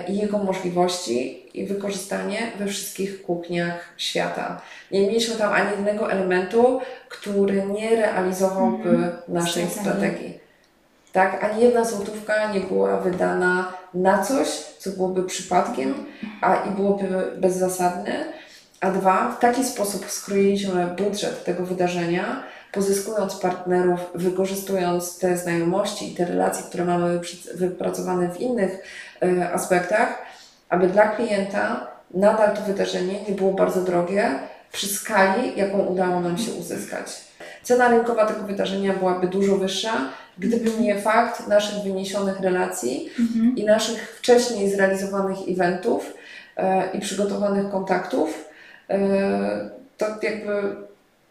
i 0.09 0.19
jego 0.19 0.39
możliwości 0.39 1.47
i 1.55 1.67
wykorzystanie 1.67 2.39
we 2.59 2.67
wszystkich 2.67 3.23
kuchniach 3.23 3.95
świata. 3.97 4.61
Nie 4.91 5.01
mieliśmy 5.01 5.35
tam 5.35 5.53
ani 5.53 5.71
jednego 5.71 6.13
elementu, 6.13 6.81
który 7.09 7.67
nie 7.67 7.97
realizowałby 7.97 8.91
-hmm. 8.91 9.11
naszej 9.29 9.67
strategii. 9.67 10.39
Tak, 11.13 11.45
ani 11.45 11.63
jedna 11.63 11.85
złotówka 11.85 12.53
nie 12.53 12.61
była 12.61 12.97
wydana 12.97 13.73
na 13.95 14.23
coś, 14.23 14.49
co 14.79 14.91
byłoby 14.91 15.23
przypadkiem, 15.23 15.95
a 16.41 16.55
i 16.55 16.71
byłoby 16.71 17.07
bezzasadne. 17.37 18.25
A 18.81 18.91
dwa, 18.91 19.31
w 19.31 19.41
taki 19.41 19.65
sposób 19.65 20.11
skroiliśmy 20.11 20.87
budżet 20.87 21.45
tego 21.45 21.67
wydarzenia, 21.67 22.43
pozyskując 22.73 23.37
partnerów, 23.37 24.01
wykorzystując 24.15 25.19
te 25.19 25.37
znajomości 25.37 26.13
i 26.13 26.15
te 26.15 26.25
relacje, 26.25 26.65
które 26.65 26.85
mamy 26.85 27.21
wypracowane 27.55 28.29
w 28.29 28.41
innych 28.41 28.83
y, 29.23 29.45
aspektach, 29.53 30.19
aby 30.69 30.87
dla 30.87 31.09
klienta 31.09 31.87
nadal 32.15 32.57
to 32.57 32.63
wydarzenie 32.63 33.23
nie 33.29 33.35
było 33.35 33.53
bardzo 33.53 33.81
drogie 33.81 34.31
przy 34.73 34.87
skali, 34.87 35.53
jaką 35.57 35.79
udało 35.79 36.21
nam 36.21 36.39
się 36.39 36.53
uzyskać. 36.53 37.07
Cena 37.63 37.89
rynkowa 37.89 38.27
tego 38.27 38.43
wydarzenia 38.43 38.93
byłaby 38.93 39.27
dużo 39.27 39.57
wyższa, 39.57 39.93
gdyby 40.39 40.71
nie 40.81 40.99
fakt 40.99 41.49
naszych 41.49 41.83
wyniesionych 41.83 42.41
relacji 42.41 43.11
mhm. 43.21 43.57
i 43.57 43.65
naszych 43.65 44.17
wcześniej 44.19 44.71
zrealizowanych 44.71 45.39
eventów 45.49 46.15
e, 46.57 46.93
i 46.93 47.01
przygotowanych 47.01 47.71
kontaktów. 47.71 48.45
E, 48.91 49.71
to 49.97 50.07
jakby 50.23 50.77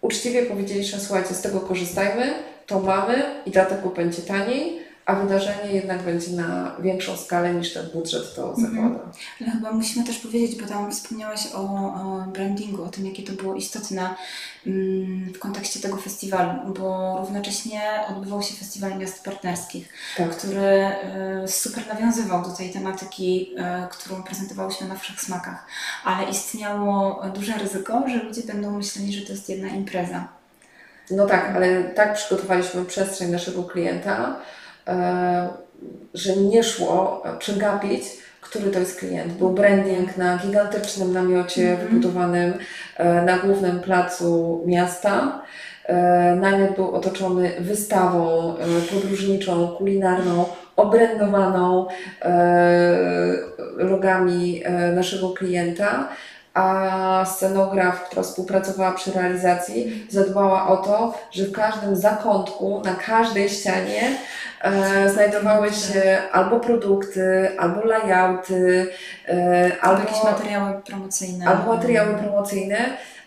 uczciwie 0.02 0.46
powiedzieliśmy, 0.46 1.00
słuchajcie, 1.00 1.34
z 1.34 1.42
tego 1.42 1.60
korzystajmy, 1.60 2.34
to 2.68 2.80
mamy 2.80 3.24
i 3.46 3.52
dlatego 3.52 3.90
będzie 3.90 4.22
taniej, 4.22 4.89
a 5.10 5.16
wydarzenie 5.16 5.72
jednak 5.72 6.04
będzie 6.04 6.32
na 6.32 6.76
większą 6.80 7.18
skalę 7.18 7.54
niż 7.54 7.74
ten 7.74 7.86
budżet 7.94 8.36
to 8.36 8.50
Mhm. 8.50 8.68
zakłada. 8.76 9.00
Ale 9.42 9.52
chyba 9.52 9.72
musimy 9.72 10.06
też 10.06 10.18
powiedzieć, 10.20 10.62
bo 10.62 10.68
tam 10.68 10.92
wspomniałaś 10.92 11.48
o, 11.56 11.60
o 11.60 12.24
brandingu, 12.34 12.84
o 12.84 12.88
tym, 12.88 13.06
jakie 13.06 13.24
to 13.24 13.34
było 13.34 13.56
istotne 13.56 14.10
mm, 14.68 15.34
w 15.34 15.40
kontekście 15.40 15.80
tego 15.80 15.98
festiwalu, 15.98 16.74
bo 16.74 17.18
równocześnie 17.20 17.82
odbywał 18.10 18.42
się 18.44 18.54
Festiwal 18.56 18.98
Miast 18.98 19.24
Partnerskich, 19.24 19.94
Tak. 20.18 20.30
który 20.30 20.88
y, 21.44 21.48
super 21.48 21.88
nawiązywał 21.88 22.44
do 22.44 22.50
tej 22.50 22.70
tematyki, 22.70 23.52
y, 23.86 23.90
którą 23.92 24.24
prezentowałyśmy 24.24 24.88
na 24.88 24.96
Wszech 24.96 25.22
Smakach, 25.22 25.66
ale 26.06 26.30
istniało 26.30 27.24
duże 27.36 27.54
ryzyko, 27.54 28.04
że 28.08 28.24
ludzie 28.24 28.42
będą 28.44 28.72
myśleli, 28.72 29.14
że 29.14 29.26
to 29.26 29.32
jest 29.32 29.50
jedna 29.50 29.68
impreza. 29.68 30.28
No 31.12 31.26
tak, 31.26 31.52
ale 31.56 31.84
tak 31.84 32.14
przygotowaliśmy 32.14 32.86
przestrzeń 32.86 33.32
naszego 33.32 33.64
klienta, 33.64 34.36
że 36.14 36.36
nie 36.36 36.64
szło 36.64 37.24
przegapić, 37.40 38.04
który 38.42 38.72
to 38.72 38.80
jest 38.80 39.00
klient. 39.00 39.34
Był 39.34 39.50
branding 39.50 40.18
na 40.18 40.38
gigantycznym 40.38 41.14
namiocie 41.14 41.72
Mhm. 41.72 41.88
wybudowanym 41.90 42.54
e, 42.98 43.22
na 43.22 43.38
głównym 43.40 43.80
placu 43.80 44.64
miasta. 44.66 45.42
E, 45.86 46.36
Namiot 46.36 46.76
był 46.76 46.92
otoczony 46.96 47.52
wystawą 47.60 48.54
e, 48.58 48.66
podróżniczą, 48.94 49.68
kulinarną, 49.68 50.46
obrędowaną 50.76 51.88
e, 52.22 53.34
logami 53.78 54.62
e, 54.66 54.92
naszego 54.92 55.30
klienta, 55.30 56.08
a 56.54 57.26
scenograf, 57.26 58.04
która 58.10 58.24
współpracowała 58.24 58.92
przy 58.92 59.12
realizacji, 59.12 60.06
zadbała 60.10 60.68
o 60.68 60.78
to, 60.78 61.14
że 61.32 61.44
w 61.46 61.52
każdym 61.52 61.96
zakątku, 61.96 62.82
na 62.86 62.96
każdej 62.96 63.50
ścianie 63.50 64.02
e, 64.02 64.16
znajdowały 65.14 65.74
się 65.74 66.18
albo 66.32 66.60
produkty, 66.60 67.50
albo 67.58 67.82
layouty, 67.86 68.88
e, 69.28 69.72
Albo 69.82 70.00
jakieś 70.02 70.24
materiały 70.24 70.82
promocyjne. 70.82 71.46
albo 71.46 71.74
materiały 71.76 72.14
promocyjne, 72.16 72.78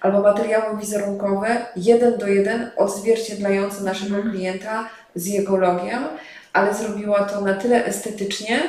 albo 0.01 0.21
materiały 0.21 0.77
wizerunkowe, 0.79 1.67
jeden 1.77 2.19
do 2.19 2.27
jeden 2.27 2.71
odzwierciedlające 2.77 3.85
naszego 3.85 4.17
Mhm. 4.17 4.35
klienta 4.35 4.89
z 5.15 5.27
jego 5.27 5.57
logiem, 5.57 6.03
ale 6.53 6.75
zrobiła 6.75 7.25
to 7.25 7.41
na 7.41 7.55
tyle 7.55 7.85
estetycznie, 7.85 8.61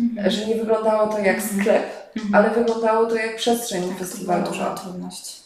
Mhm. 0.00 0.30
że 0.30 0.46
nie 0.46 0.54
wyglądało 0.54 1.06
to 1.12 1.18
jak 1.18 1.36
Mhm. 1.36 1.60
sklep, 1.60 1.82
Mhm. 2.16 2.34
ale 2.34 2.50
wyglądało 2.50 3.06
to 3.06 3.14
jak 3.16 3.36
przestrzeń 3.36 3.82
Tak, 3.98 4.08
to 4.08 4.16
była 4.24 4.38
duża 4.38 4.74
trudność. 4.74 5.40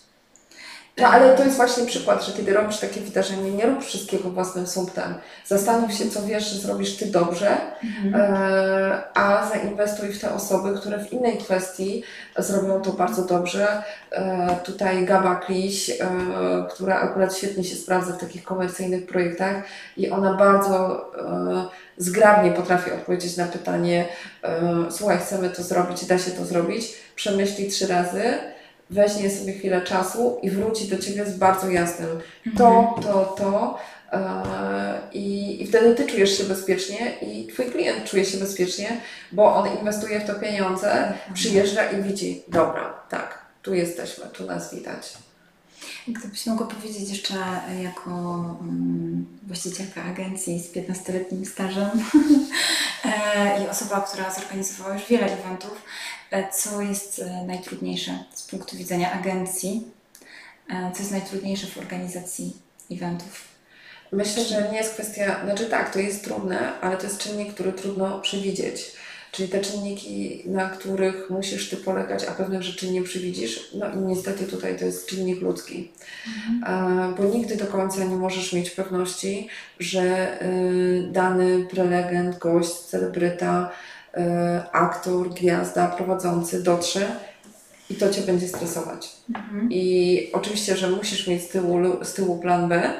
No 0.98 1.08
ale 1.08 1.36
to 1.36 1.44
jest 1.44 1.56
właśnie 1.56 1.86
przykład, 1.86 2.24
że 2.26 2.32
kiedy 2.32 2.54
robisz 2.54 2.78
takie 2.78 3.00
wydarzenie, 3.00 3.50
nie 3.50 3.66
rób 3.66 3.84
wszystkiego 3.84 4.30
własnym 4.30 4.66
sumptem. 4.66 5.14
Zastanów 5.46 5.92
się, 5.94 6.10
co 6.10 6.22
wiesz, 6.22 6.50
że 6.50 6.58
zrobisz 6.58 6.96
ty 6.96 7.06
dobrze, 7.06 7.56
Mhm. 7.82 8.14
e, 8.14 9.02
a 9.14 9.48
zainwestuj 9.48 10.08
w 10.08 10.20
te 10.20 10.34
osoby, 10.34 10.78
które 10.78 11.04
w 11.04 11.12
innej 11.12 11.38
kwestii 11.38 12.02
zrobią 12.38 12.80
to 12.82 12.92
bardzo 12.92 13.24
dobrze. 13.24 13.82
E, 14.10 14.56
tutaj 14.64 15.04
Gaba 15.06 15.36
Kliś, 15.36 15.90
e, 15.90 15.96
która 16.74 17.00
akurat 17.00 17.36
świetnie 17.36 17.64
się 17.64 17.76
sprawdza 17.76 18.12
w 18.12 18.20
takich 18.20 18.44
komercyjnych 18.44 19.06
projektach 19.06 19.56
i 19.96 20.10
ona 20.10 20.34
bardzo 20.34 21.10
zgrabnie 21.96 22.50
potrafi 22.52 22.90
odpowiedzieć 22.92 23.36
na 23.36 23.46
pytanie 23.46 24.04
słuchaj, 24.90 25.18
chcemy 25.18 25.50
to 25.50 25.62
zrobić, 25.62 26.04
da 26.04 26.18
się 26.18 26.30
to 26.30 26.44
zrobić, 26.44 26.94
przemyśli 27.16 27.68
trzy 27.70 27.86
razy, 27.86 28.22
weźmie 28.94 29.30
sobie 29.30 29.52
chwilę 29.52 29.82
czasu 29.82 30.38
i 30.42 30.50
wróci 30.50 30.88
do 30.88 30.98
Ciebie 30.98 31.26
z 31.26 31.36
bardzo 31.36 31.70
jasnym 31.70 32.08
to, 32.58 32.94
to, 33.02 33.34
to. 33.38 33.78
e, 34.12 34.98
I, 35.12 35.62
I 35.62 35.66
wtedy 35.66 35.94
Ty 35.94 36.06
czujesz 36.06 36.38
się 36.38 36.44
bezpiecznie 36.44 37.18
i 37.22 37.46
Twój 37.52 37.66
klient 37.66 38.04
czuje 38.04 38.24
się 38.24 38.38
bezpiecznie, 38.38 39.00
bo 39.32 39.54
on 39.54 39.78
inwestuje 39.78 40.20
w 40.20 40.26
to 40.26 40.34
pieniądze, 40.34 40.92
Mhm. 40.92 41.34
przyjeżdża 41.34 41.90
i 41.90 42.02
widzi, 42.02 42.42
dobra, 42.48 42.94
tak, 43.08 43.38
tu 43.62 43.74
jesteśmy, 43.74 44.24
tu 44.26 44.46
nas 44.46 44.74
widać. 44.74 45.12
Gdybyś 46.08 46.46
mogła 46.46 46.66
powiedzieć 46.66 47.10
jeszcze 47.10 47.34
jako 47.82 48.10
mm, 48.60 49.26
właścicielka 49.42 50.02
agencji 50.04 50.60
z 50.62 50.72
15-letnim 50.72 51.44
stażem 51.46 51.90
e, 53.04 53.64
i 53.64 53.68
osoba, 53.68 54.00
która 54.00 54.30
zorganizowała 54.34 54.94
już 54.94 55.06
wiele 55.06 55.26
eventów, 55.26 55.82
co 56.52 56.80
jest 56.80 57.18
e, 57.18 57.44
najtrudniejsze 57.46 58.18
z 58.34 58.42
punktu 58.42 58.76
widzenia 58.76 59.12
agencji? 59.12 59.82
E, 60.70 60.90
Co 60.94 60.98
jest 60.98 61.12
najtrudniejsze 61.12 61.66
w 61.66 61.78
organizacji 61.78 62.56
eventów? 62.90 63.44
Myślę, 64.12 64.44
że 64.44 64.68
nie 64.72 64.78
jest 64.78 64.94
kwestia, 64.94 65.40
znaczy 65.44 65.66
tak, 65.66 65.92
to 65.92 65.98
jest 65.98 66.24
trudne, 66.24 66.80
ale 66.80 66.96
to 66.96 67.02
jest 67.02 67.18
czynnik, 67.18 67.54
który 67.54 67.72
trudno 67.72 68.20
przewidzieć. 68.20 68.92
Czyli 69.32 69.48
te 69.48 69.60
czynniki, 69.60 70.42
na 70.46 70.68
których 70.68 71.30
musisz 71.30 71.70
Ty 71.70 71.76
polegać, 71.76 72.24
a 72.24 72.32
pewnych 72.32 72.62
rzeczy 72.62 72.90
nie 72.90 73.02
przewidzisz, 73.02 73.70
no 73.74 73.92
i 73.92 73.96
niestety 73.96 74.44
tutaj 74.44 74.78
to 74.78 74.84
jest 74.84 75.06
czynnik 75.06 75.40
ludzki. 75.40 75.92
E, 76.66 77.14
bo 77.16 77.24
nigdy 77.24 77.56
do 77.56 77.66
końca 77.66 78.04
nie 78.04 78.16
możesz 78.16 78.52
mieć 78.52 78.70
pewności, 78.70 79.48
że 79.78 80.38
dany 81.12 81.66
prelegent, 81.70 82.38
gość, 82.38 82.72
celebryta, 82.72 83.70
aktor, 84.72 85.30
gwiazda, 85.30 85.88
prowadzący 85.88 86.62
dotrze 86.62 87.06
i 87.90 87.94
to 87.94 88.10
Cię 88.10 88.22
będzie 88.22 88.48
stresować. 88.48 89.12
Mhm. 89.34 89.68
I 89.70 90.30
oczywiście, 90.32 90.76
że 90.76 90.90
musisz 90.90 91.26
mieć 91.26 91.42
z 91.42 91.48
tyłu, 91.48 92.04
z 92.04 92.14
tyłu 92.14 92.38
plan 92.38 92.68
B. 92.68 92.90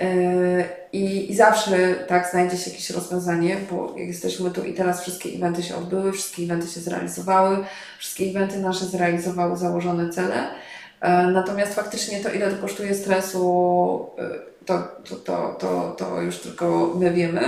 Yy, 0.00 0.64
I, 0.92 1.32
I 1.32 1.36
zawsze 1.36 1.94
tak 1.94 2.30
znajdzie 2.30 2.56
się 2.56 2.70
jakieś 2.70 2.90
rozwiązanie, 2.90 3.56
bo 3.70 3.94
jak 3.96 4.08
jesteśmy 4.08 4.50
tu 4.50 4.64
i 4.64 4.74
teraz 4.74 5.02
wszystkie 5.02 5.28
eventy 5.28 5.62
się 5.62 5.76
odbyły, 5.76 6.12
wszystkie 6.12 6.42
eventy 6.42 6.66
się 6.66 6.80
zrealizowały, 6.80 7.64
wszystkie 7.98 8.24
eventy 8.24 8.58
nasze 8.58 8.84
zrealizowały 8.84 9.56
założone 9.56 10.10
cele. 10.10 10.50
E, 11.00 11.26
Natomiast 11.26 11.74
faktycznie 11.74 12.20
to, 12.20 12.32
ile 12.32 12.50
to 12.50 12.62
kosztuje 12.62 12.94
stresu, 12.94 13.40
to, 14.66 14.88
to, 15.08 15.16
to, 15.16 15.56
to, 15.60 15.94
to 15.98 16.20
już 16.22 16.38
tylko 16.38 16.94
my 16.94 17.10
wiemy. 17.10 17.40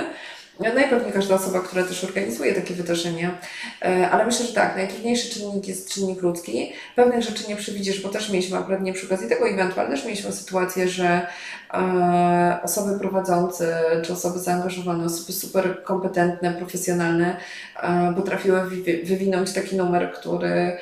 Najpewniej 0.60 1.12
każda 1.12 1.34
osoba, 1.34 1.60
która 1.60 1.82
też 1.84 2.04
organizuje 2.04 2.54
takie 2.54 2.74
wydarzenia, 2.74 3.38
E, 3.84 4.10
ale 4.10 4.26
myślę, 4.26 4.46
że 4.46 4.52
tak, 4.54 4.76
najtrudniejszy 4.76 5.34
czynnik 5.34 5.68
jest 5.68 5.90
czynnik 5.94 6.22
ludzki. 6.22 6.72
Pewnych 6.96 7.22
rzeczy 7.22 7.48
nie 7.48 7.56
przewidzisz, 7.56 8.00
bo 8.02 8.08
też 8.08 8.30
mieliśmy 8.30 8.58
akurat 8.58 8.82
nie 8.82 8.92
przy 8.92 9.06
okazji 9.06 9.28
tego 9.28 9.48
eventu, 9.48 9.80
ale 9.80 9.88
też 9.88 10.04
mieliśmy 10.04 10.32
sytuację, 10.32 10.88
że 10.88 11.26
e, 11.74 12.58
osoby 12.62 12.98
prowadzące 12.98 13.82
czy 14.04 14.12
osoby 14.12 14.38
zaangażowane, 14.38 15.04
osoby 15.04 15.32
super 15.32 15.82
kompetentne, 15.84 16.52
profesjonalne 16.52 17.36
e, 17.82 18.12
potrafiły 18.16 18.60
wy- 18.64 19.02
wywinąć 19.04 19.52
taki 19.52 19.76
numer, 19.76 20.12
który 20.12 20.76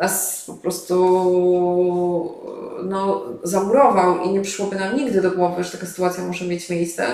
nas 0.00 0.44
po 0.46 0.54
prostu 0.54 0.94
no, 2.84 3.22
zamurował 3.42 4.24
i 4.24 4.28
nie 4.28 4.40
przyszłoby 4.40 4.76
nam 4.76 4.96
nigdy 4.96 5.20
do 5.22 5.30
głowy, 5.30 5.64
że 5.64 5.70
taka 5.70 5.86
sytuacja 5.86 6.24
może 6.24 6.44
mieć 6.44 6.70
miejsce. 6.70 7.06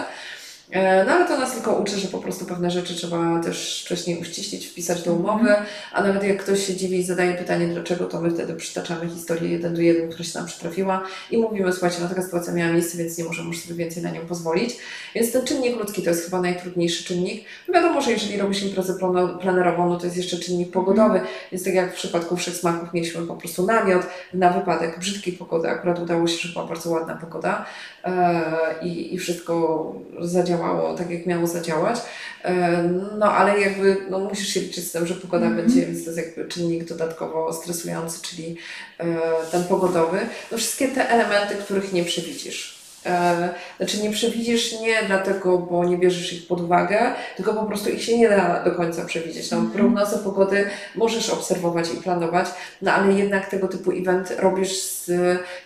E, 0.70 1.04
No 1.04 1.12
ale 1.12 1.28
to 1.28 1.38
nas 1.38 1.52
tylko 1.52 1.72
uczy, 1.72 1.96
że 1.98 2.08
po 2.08 2.18
prostu 2.18 2.44
pewne 2.44 2.70
rzeczy 2.70 2.94
trzeba 2.94 3.40
też 3.42 3.82
wcześniej 3.84 4.20
uściślić, 4.20 4.66
wpisać 4.66 5.02
do 5.02 5.12
umowy, 5.12 5.54
a 5.92 6.02
nawet 6.02 6.24
jak 6.24 6.42
ktoś 6.42 6.66
się 6.66 6.76
dziwi 6.76 6.98
i 6.98 7.02
zadaje 7.02 7.34
pytanie 7.34 7.68
dlaczego, 7.68 8.04
to 8.04 8.20
my 8.20 8.30
wtedy 8.30 8.54
przytaczamy 8.54 9.08
historię 9.08 9.50
jeden 9.50 9.74
do 9.74 9.80
jeden, 9.80 10.08
która 10.08 10.24
się 10.24 10.38
nam 10.38 10.48
przytrafiła 10.48 11.02
i 11.30 11.38
mówimy, 11.38 11.72
słuchajcie, 11.72 11.96
no 12.02 12.08
taka 12.08 12.22
sytuacja 12.22 12.52
miała 12.52 12.72
miejsce, 12.72 12.98
więc 12.98 13.18
nie 13.18 13.24
możemy 13.24 13.48
już 13.48 13.58
sobie 13.60 13.74
więcej 13.74 14.02
na 14.02 14.10
nią 14.10 14.20
pozwolić. 14.20 14.76
Więc 15.14 15.32
ten 15.32 15.44
czynnik 15.44 15.76
ludzki 15.76 16.02
to 16.02 16.10
jest 16.10 16.24
chyba 16.24 16.40
najtrudniejszy 16.40 17.04
czynnik. 17.04 17.44
No 17.68 17.74
wiadomo, 17.74 18.00
że 18.00 18.10
jeżeli 18.12 18.38
robisz 18.38 18.62
imprezę 18.62 18.94
plenerową, 19.40 19.88
no 19.88 19.96
to 19.98 20.04
jest 20.04 20.16
jeszcze 20.16 20.38
czynnik 20.38 20.70
pogodowy, 20.70 21.20
więc 21.52 21.64
tak 21.64 21.74
jak 21.74 21.92
w 21.92 21.96
przypadku 21.96 22.36
Wszech 22.36 22.56
Smaków 22.56 22.92
mieliśmy 22.92 23.22
po 23.22 23.34
prostu 23.34 23.66
namiot 23.66 24.02
na 24.34 24.50
wypadek 24.50 24.98
brzydkiej 24.98 25.32
pogody, 25.32 25.68
akurat 25.68 25.98
udało 25.98 26.26
się, 26.26 26.48
że 26.48 26.52
była 26.52 26.66
bardzo 26.66 26.90
ładna 26.90 27.14
pogoda 27.14 27.66
e, 28.04 28.44
i, 28.82 29.14
i 29.14 29.18
wszystko 29.18 29.94
zadziałało 30.20 30.59
tak, 30.98 31.10
jak 31.10 31.26
miało 31.26 31.46
zadziałać. 31.46 32.00
E, 32.44 32.82
No 33.18 33.32
ale 33.32 33.60
jakby 33.60 33.96
no, 34.10 34.18
musisz 34.18 34.48
się 34.48 34.60
liczyć 34.60 34.84
z 34.88 34.92
tym, 34.92 35.06
że 35.06 35.14
pogoda 35.14 35.46
Mhm. 35.46 35.66
będzie, 35.66 35.86
więc 35.86 36.04
to 36.04 36.10
jest 36.10 36.26
jakby 36.26 36.44
czynnik 36.52 36.84
dodatkowo 36.84 37.52
stresujący, 37.52 38.22
czyli 38.22 38.56
e, 38.98 39.04
ten 39.50 39.64
pogodowy. 39.64 40.18
No 40.52 40.58
wszystkie 40.58 40.88
te 40.88 41.08
elementy, 41.08 41.54
których 41.54 41.92
nie 41.92 42.04
przewidzisz. 42.04 42.79
E, 43.06 43.48
Znaczy 43.76 44.02
nie 44.02 44.10
przewidzisz 44.10 44.80
nie 44.80 45.02
dlatego, 45.06 45.58
bo 45.58 45.84
nie 45.84 45.98
bierzesz 45.98 46.32
ich 46.32 46.46
pod 46.46 46.60
uwagę, 46.60 47.00
tylko 47.36 47.54
po 47.54 47.62
prostu 47.62 47.90
ich 47.90 48.02
się 48.02 48.18
nie 48.18 48.28
da 48.28 48.64
do 48.64 48.70
końca 48.70 49.04
przewidzieć. 49.04 49.50
No, 49.50 49.56
Mhm. 49.58 49.74
Prognozę 49.78 50.18
pogody 50.18 50.64
możesz 50.94 51.30
obserwować 51.30 51.88
i 51.94 51.96
planować, 51.96 52.46
no 52.82 52.92
ale 52.92 53.12
jednak 53.12 53.50
tego 53.50 53.68
typu 53.68 53.90
event 53.92 54.32
robisz 54.38 54.82
z 54.82 55.10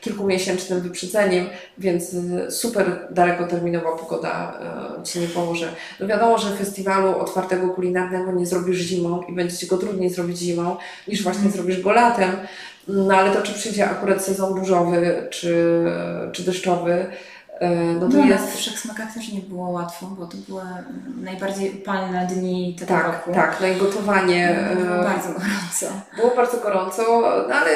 kilkumiesięcznym 0.01 0.81
wyprzedzeniem, 0.81 1.47
więc 1.79 2.11
super 2.49 3.09
dalekoterminowa 3.11 3.97
pogoda 3.97 4.61
e, 5.01 5.05
Ci 5.05 5.21
nie 5.21 5.27
pomoże. 5.29 5.69
No 6.01 6.07
wiadomo, 6.07 6.39
że 6.39 6.57
festiwalu 6.57 7.19
otwartego 7.19 7.69
kulinarnego 7.69 8.33
nie 8.33 8.47
zrobisz 8.47 8.79
zimą 8.79 9.23
i 9.23 9.33
będzie 9.33 9.57
Ci 9.57 9.67
go 9.67 9.77
trudniej 9.79 10.11
zrobić 10.11 10.39
zimą, 10.39 10.77
niż 11.09 11.23
właśnie 11.23 11.45
Mhm. 11.45 11.57
zrobisz 11.57 11.83
go 11.83 11.93
latem. 11.93 12.31
No 12.89 13.15
ale 13.17 13.31
to 13.31 13.43
czy 13.43 13.53
przyjdzie 13.55 13.91
akurat 13.91 14.25
sezon 14.25 14.55
burzowy, 14.55 15.27
czy, 15.31 15.85
czy 16.33 16.43
deszczowy, 16.43 17.07
E, 17.61 17.71
No 18.01 18.09
to 18.09 18.17
No, 18.17 18.25
jest... 18.25 18.45
na 18.45 18.57
Wszechsmakach 18.57 19.15
też 19.15 19.33
nie 19.33 19.41
było 19.41 19.69
łatwo, 19.71 20.07
bo 20.07 20.27
to 20.27 20.37
były 20.49 20.63
najbardziej 21.23 21.71
upalne 21.81 22.27
dni 22.27 22.77
tego 22.81 22.89
Tak, 22.95 23.07
roku. 23.07 23.33
tak, 23.35 23.57
no 23.61 23.67
i 23.67 23.77
gotowanie 23.77 24.59
Było 24.77 24.97
e, 24.97 25.05
bardzo 25.05 25.29
gorąco. 25.29 25.87
było 26.17 26.37
bardzo 26.37 26.57
gorąco, 26.61 27.03
no 27.49 27.55
ale 27.55 27.71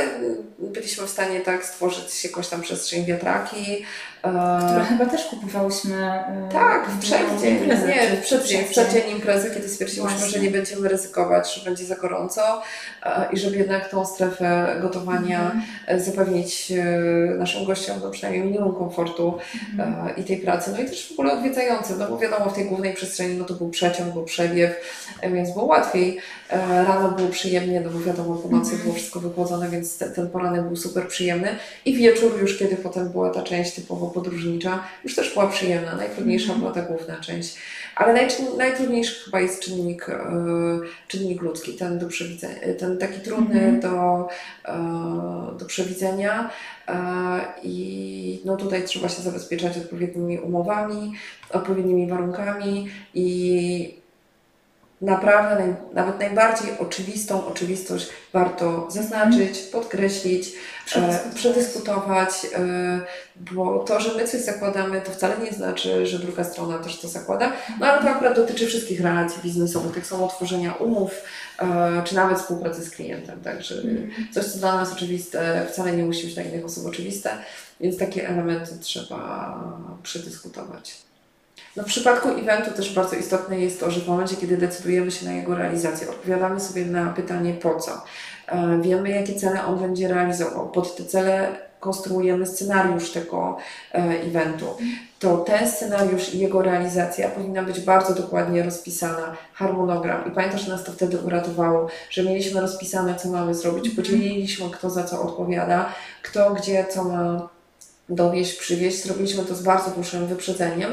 byliśmy 0.58 1.06
w 1.06 1.10
stanie 1.10 1.40
tak 1.40 1.64
stworzyć 1.64 2.24
jakoś 2.24 2.48
tam 2.48 2.60
przestrzeń 2.60 3.04
wiatraki. 3.04 3.84
E, 4.22 4.60
Które 4.70 4.84
chyba 4.84 5.06
też 5.06 5.24
kupowałyśmy. 5.24 5.96
e, 6.04 6.48
Tak, 6.52 6.86
w 6.90 6.98
przeddzień, 6.98 7.58
nie, 7.66 8.16
w 8.16 8.20
przeddzień, 8.22 8.64
w 8.64 8.68
przeddzień 8.70 9.10
imprezy, 9.10 9.50
kiedy 9.54 9.68
stwierdziłyśmy, 9.68 10.18
Właśnie. 10.18 10.38
że 10.38 10.44
nie 10.44 10.50
będziemy 10.50 10.88
ryzykować, 10.88 11.54
że 11.54 11.64
będzie 11.64 11.84
za 11.84 11.94
gorąco 11.96 12.62
e, 13.02 13.28
i 13.32 13.38
żeby 13.38 13.56
jednak 13.56 13.88
tą 13.90 14.06
strefę 14.06 14.76
gotowania 14.82 15.40
Mhm. 15.40 16.00
zapewnić 16.00 16.72
naszym 17.38 17.64
gościom 17.64 17.96
no, 18.02 18.10
przynajmniej 18.10 18.44
minimum 18.46 18.74
komfortu 18.74 19.38
Mhm. 19.78 20.16
i 20.16 20.24
tej 20.24 20.36
pracy, 20.36 20.70
no 20.72 20.80
i 20.80 20.84
też 20.86 21.08
w 21.08 21.12
ogóle 21.12 21.32
odwiedzającym, 21.32 21.98
no 21.98 22.08
bo 22.08 22.18
wiadomo, 22.18 22.50
w 22.50 22.54
tej 22.54 22.64
głównej 22.64 22.94
przestrzeni 22.94 23.34
no 23.36 23.44
to 23.44 23.54
był 23.54 23.68
przeciąg, 23.70 24.12
był 24.14 24.24
przewiew, 24.24 24.70
więc 25.22 25.52
było 25.52 25.64
łatwiej. 25.64 26.18
E, 26.50 26.84
Rano 26.84 27.10
było 27.10 27.28
przyjemnie, 27.28 27.80
no 27.80 27.90
bo 27.90 28.00
wiadomo, 28.00 28.34
po 28.34 28.48
nocy 28.48 28.70
Mhm. 28.70 28.82
było 28.82 28.94
wszystko 28.94 29.20
wychłodzone, 29.20 29.68
więc 29.68 29.98
te, 29.98 30.10
ten 30.10 30.30
poranek 30.30 30.62
był 30.62 30.76
super 30.76 31.08
przyjemny 31.08 31.48
i 31.84 31.94
wieczór 31.96 32.40
już, 32.40 32.58
kiedy 32.58 32.76
potem 32.76 33.08
była 33.08 33.30
ta 33.30 33.42
część 33.42 33.72
typowo 33.74 34.06
podróżnicza, 34.06 34.84
już 35.04 35.14
też 35.14 35.32
była 35.32 35.46
przyjemna, 35.46 35.96
najtrudniejsza 35.96 36.52
Mhm. 36.52 36.60
była 36.60 36.72
ta 36.72 36.82
główna 36.82 37.16
część. 37.20 37.56
Ale 37.96 38.14
najczyn- 38.14 38.56
najtrudniejszy 38.58 39.24
chyba 39.24 39.40
jest 39.40 39.60
czynnik, 39.62 40.08
e, 40.08 40.20
czynnik 41.08 41.42
ludzki, 41.42 41.72
ten 41.74 41.98
do 41.98 42.06
przewidzenia, 42.08 42.54
ten 42.78 42.98
taki 42.98 43.20
trudny 43.20 43.60
Mhm. 43.60 43.80
do, 43.80 44.28
e, 44.64 45.58
do 45.58 45.64
przewidzenia 45.66 46.50
e, 46.88 46.94
i 47.62 48.42
no 48.44 48.56
tutaj 48.56 48.84
trzeba 48.84 49.08
się 49.08 49.22
zabezpieczać 49.22 49.76
odpowiednimi 49.78 50.38
umowami, 50.38 51.12
odpowiednimi 51.50 52.08
warunkami 52.08 52.88
i 53.14 53.98
naprawdę 55.00 55.64
naj, 55.64 55.74
nawet 55.94 56.18
najbardziej 56.18 56.78
oczywistą 56.78 57.46
oczywistość 57.46 58.08
warto 58.32 58.88
zaznaczyć, 58.90 59.58
podkreślić, 59.58 60.52
e, 60.96 61.20
przedyskutować, 61.34 62.30
e, 62.54 63.00
bo 63.36 63.78
to, 63.78 64.00
że 64.00 64.14
my 64.14 64.28
coś 64.28 64.40
zakładamy, 64.40 65.00
to 65.00 65.12
wcale 65.12 65.38
nie 65.38 65.52
znaczy, 65.52 66.06
że 66.06 66.18
druga 66.18 66.44
strona 66.44 66.78
też 66.78 67.00
to 67.00 67.08
zakłada. 67.08 67.52
No 67.80 67.86
ale 67.86 68.02
to 68.02 68.10
akurat 68.10 68.36
dotyczy 68.36 68.66
wszystkich 68.66 69.00
relacji 69.00 69.42
biznesowych, 69.42 69.94
tak 69.94 70.06
samo 70.06 70.28
tworzenia 70.28 70.72
umów, 70.72 71.10
e, 71.58 72.02
czy 72.04 72.14
nawet 72.14 72.38
współpracy 72.38 72.84
z 72.84 72.90
klientem. 72.90 73.40
Także 73.40 73.74
coś, 74.34 74.44
co 74.44 74.58
dla 74.58 74.76
nas 74.76 74.92
oczywiste, 74.92 75.66
wcale 75.72 75.96
nie 75.96 76.04
musi 76.04 76.24
być 76.24 76.34
dla 76.34 76.42
innych 76.42 76.64
osób 76.64 76.86
oczywiste, 76.86 77.30
więc 77.80 77.98
takie 77.98 78.28
elementy 78.28 78.78
trzeba 78.80 79.54
przedyskutować. 80.02 81.07
No 81.76 81.82
w 81.82 81.86
przypadku 81.86 82.28
eventu 82.28 82.70
też 82.70 82.94
bardzo 82.94 83.16
istotne 83.16 83.60
jest 83.60 83.80
to, 83.80 83.90
że 83.90 84.00
w 84.00 84.08
momencie, 84.08 84.36
kiedy 84.36 84.56
decydujemy 84.56 85.10
się 85.10 85.26
na 85.26 85.32
jego 85.32 85.54
realizację, 85.54 86.10
odpowiadamy 86.10 86.60
sobie 86.60 86.84
na 86.84 87.12
pytanie 87.12 87.54
po 87.54 87.74
co. 87.74 88.04
E, 88.46 88.78
Wiemy, 88.82 89.10
jakie 89.10 89.34
cele 89.34 89.64
on 89.64 89.78
będzie 89.78 90.08
realizował. 90.08 90.70
Pod 90.70 90.96
te 90.96 91.04
cele 91.04 91.56
konstruujemy 91.80 92.46
scenariusz 92.46 93.10
tego 93.10 93.56
e, 93.94 93.98
eventu. 93.98 94.66
To 95.18 95.36
ten 95.36 95.70
scenariusz 95.70 96.34
i 96.34 96.38
jego 96.38 96.62
realizacja 96.62 97.28
powinna 97.28 97.62
być 97.62 97.80
bardzo 97.80 98.14
dokładnie 98.14 98.62
rozpisana, 98.62 99.36
harmonogram. 99.52 100.28
I 100.28 100.30
pamiętasz, 100.30 100.64
że 100.64 100.72
nas 100.72 100.84
to 100.84 100.92
wtedy 100.92 101.18
uratowało, 101.18 101.88
że 102.10 102.22
mieliśmy 102.22 102.60
rozpisane, 102.60 103.14
co 103.14 103.28
mamy 103.28 103.54
zrobić, 103.54 103.90
podzieliliśmy, 103.90 104.70
kto 104.70 104.90
za 104.90 105.04
co 105.04 105.22
odpowiada, 105.22 105.92
kto 106.22 106.54
gdzie 106.54 106.84
co 106.90 107.04
ma 107.04 107.48
dowieść, 108.08 108.58
przywieźć. 108.58 109.04
Zrobiliśmy 109.04 109.44
to 109.44 109.54
z 109.54 109.62
bardzo 109.62 109.90
dużym 109.90 110.26
wyprzedzeniem 110.26 110.90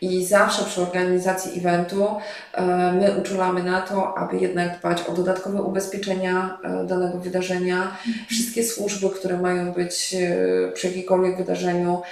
i 0.00 0.24
zawsze 0.24 0.64
przy 0.64 0.82
organizacji 0.82 1.58
eventu 1.58 2.06
e, 2.52 2.92
my 2.92 3.12
uczulamy 3.20 3.62
na 3.62 3.80
to, 3.80 4.18
aby 4.18 4.36
jednak 4.36 4.78
dbać 4.78 5.02
o 5.08 5.12
dodatkowe 5.12 5.62
ubezpieczenia 5.62 6.58
e, 6.64 6.84
danego 6.84 7.18
wydarzenia. 7.18 7.96
Wszystkie 8.28 8.64
służby, 8.64 9.10
które 9.10 9.38
mają 9.38 9.72
być 9.72 10.14
e, 10.14 10.72
przy 10.72 10.86
jakimkolwiek 10.86 11.36
wydarzeniu, 11.36 12.02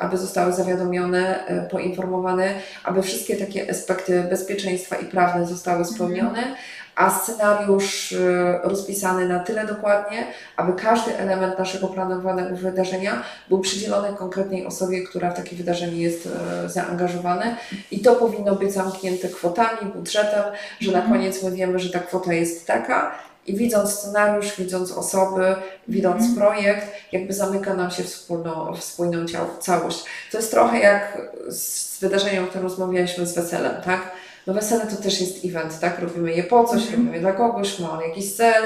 aby 0.00 0.18
zostały 0.18 0.52
zawiadomione, 0.52 1.44
poinformowane, 1.70 2.54
aby 2.84 3.02
wszystkie 3.02 3.36
takie 3.36 3.70
aspekty 3.70 4.22
bezpieczeństwa 4.30 4.96
i 4.96 5.04
prawne 5.04 5.46
zostały 5.46 5.84
spełnione, 5.84 6.56
a 6.96 7.10
scenariusz 7.10 8.12
e, 8.12 8.18
rozpisany 8.62 9.28
na 9.28 9.38
tyle 9.38 9.66
dokładnie, 9.66 10.26
aby 10.56 10.72
każdy 10.82 11.18
element 11.18 11.58
naszego 11.58 11.88
planowanego 11.88 12.56
wydarzenia 12.56 13.22
był 13.48 13.58
przydzielony 13.60 14.16
konkretnej 14.16 14.66
osobie, 14.66 15.02
która 15.04 15.30
w 15.30 15.36
takie 15.36 15.56
wydarzenie 15.56 16.02
jest 16.02 16.28
e, 16.64 16.68
zaangażowana 16.68 17.56
i 17.90 18.00
to 18.00 18.14
powinno 18.16 18.54
być 18.54 18.72
zamknięte 18.72 19.28
kwotami, 19.28 19.92
budżetem, 19.94 20.42
że 20.80 20.92
na 20.92 20.98
Mhm. 20.98 21.16
koniec 21.18 21.42
my 21.42 21.50
wiemy, 21.50 21.78
że 21.78 21.90
ta 21.90 21.98
kwota 21.98 22.32
jest 22.32 22.66
taka 22.66 23.14
i 23.46 23.56
widząc 23.56 23.90
scenariusz, 23.90 24.56
widząc 24.58 24.92
osoby, 24.92 25.54
widząc 25.88 26.20
Mhm. 26.26 26.36
projekt, 26.36 26.86
jakby 27.12 27.32
zamyka 27.34 27.74
nam 27.74 27.90
się 27.90 28.02
wspólną, 28.02 28.74
w 28.74 28.84
spójną 28.84 29.26
ciał- 29.26 29.58
całość. 29.60 30.04
To 30.32 30.36
jest 30.38 30.50
trochę 30.50 30.78
jak 30.78 31.18
z 31.48 32.00
wydarzeniem, 32.00 32.44
o 32.44 32.46
którym 32.46 32.66
rozmawialiśmy 32.66 33.26
z 33.26 33.34
weselem, 33.34 33.72
tak? 33.84 34.00
No 34.46 34.54
wesele 34.54 34.86
to 34.86 34.96
też 35.02 35.20
jest 35.20 35.44
event, 35.44 35.80
tak? 35.80 35.98
Robimy 35.98 36.32
je 36.34 36.42
po 36.42 36.64
coś, 36.64 36.82
Mhm. 36.82 36.96
robimy 36.96 37.20
dla 37.20 37.32
kogoś, 37.32 37.78
ma 37.78 37.90
on 37.92 38.00
jakiś 38.00 38.32
cel, 38.34 38.62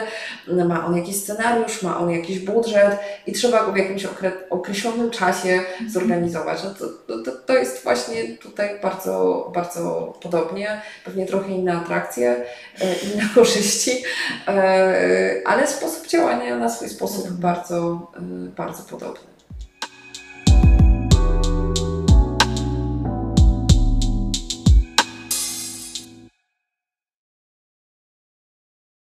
ma 0.69 0.87
on 0.87 0.97
jakiś 0.97 1.17
scenariusz, 1.17 1.83
ma 1.83 1.99
on 1.99 2.11
jakiś 2.11 2.39
budżet 2.39 2.99
i 3.27 3.33
trzeba 3.33 3.67
go 3.67 3.73
w 3.73 3.77
jakimś 3.77 4.05
okre- 4.05 4.33
określonym 4.51 5.11
czasie 5.11 5.61
zorganizować. 5.89 6.65
No 6.65 6.71
to, 6.75 6.87
to, 7.25 7.33
to, 7.47 7.57
jest 7.57 7.83
właśnie 7.85 8.29
tutaj 8.29 8.71
bardzo, 8.83 9.51
bardzo 9.55 10.13
podobnie, 10.23 10.81
pewnie 11.05 11.27
trochę 11.27 11.51
inne 11.53 11.77
atrakcje, 11.77 12.31
e, 12.81 12.95
inne 13.15 13.29
korzyści, 13.35 14.03
e, 14.49 15.41
ale 15.45 15.67
sposób 15.67 16.07
działania 16.07 16.57
na 16.57 16.69
swój 16.69 16.89
sposób 16.89 17.29
bardzo, 17.31 18.11
e, 18.17 18.21
bardzo 18.57 18.83
podobny. 18.83 19.34